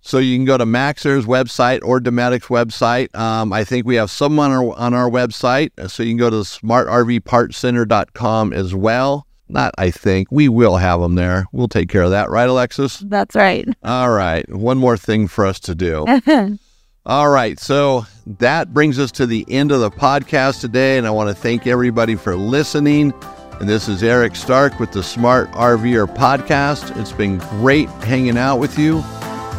So 0.00 0.18
you 0.18 0.36
can 0.36 0.44
go 0.44 0.56
to 0.56 0.64
MaxxAir's 0.64 1.26
website 1.26 1.80
or 1.82 2.00
Dometic's 2.00 2.46
website. 2.46 3.12
Um, 3.16 3.52
I 3.52 3.64
think 3.64 3.86
we 3.86 3.96
have 3.96 4.08
some 4.08 4.38
on 4.38 4.52
our 4.52 4.72
on 4.74 4.94
our 4.94 5.10
website, 5.10 5.70
so 5.90 6.04
you 6.04 6.10
can 6.10 6.18
go 6.18 6.30
to 6.30 6.36
smartrvpartcenter.com 6.36 8.52
as 8.52 8.72
well. 8.72 9.26
Not 9.48 9.74
I 9.78 9.90
think 9.90 10.28
we 10.30 10.48
will 10.48 10.76
have 10.76 11.00
them 11.00 11.16
there. 11.16 11.46
We'll 11.52 11.68
take 11.68 11.88
care 11.88 12.02
of 12.02 12.10
that, 12.10 12.30
right, 12.30 12.48
Alexis? 12.48 12.98
That's 12.98 13.34
right. 13.34 13.66
All 13.82 14.10
right. 14.10 14.48
One 14.48 14.78
more 14.78 14.96
thing 14.96 15.26
for 15.28 15.44
us 15.44 15.58
to 15.60 15.74
do. 15.74 16.06
All 17.06 17.28
right. 17.28 17.58
So 17.60 18.06
that 18.38 18.74
brings 18.74 18.98
us 18.98 19.12
to 19.12 19.26
the 19.26 19.44
end 19.48 19.70
of 19.70 19.80
the 19.80 19.90
podcast 19.90 20.60
today. 20.60 20.98
And 20.98 21.06
I 21.06 21.10
want 21.10 21.28
to 21.28 21.34
thank 21.34 21.66
everybody 21.66 22.16
for 22.16 22.36
listening. 22.36 23.12
And 23.60 23.68
this 23.68 23.88
is 23.88 24.02
Eric 24.02 24.36
Stark 24.36 24.78
with 24.78 24.92
the 24.92 25.02
Smart 25.02 25.50
RVer 25.52 26.14
podcast. 26.14 26.94
It's 27.00 27.12
been 27.12 27.38
great 27.38 27.88
hanging 27.88 28.36
out 28.36 28.58
with 28.58 28.78
you. 28.78 28.98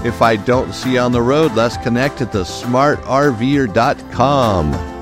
If 0.06 0.22
I 0.22 0.36
don't 0.36 0.72
see 0.74 0.94
you 0.94 1.00
on 1.00 1.12
the 1.12 1.22
road, 1.22 1.54
let's 1.54 1.78
connect 1.78 2.22
at 2.22 2.32
the 2.32 2.44
smartrver.com. 2.44 4.97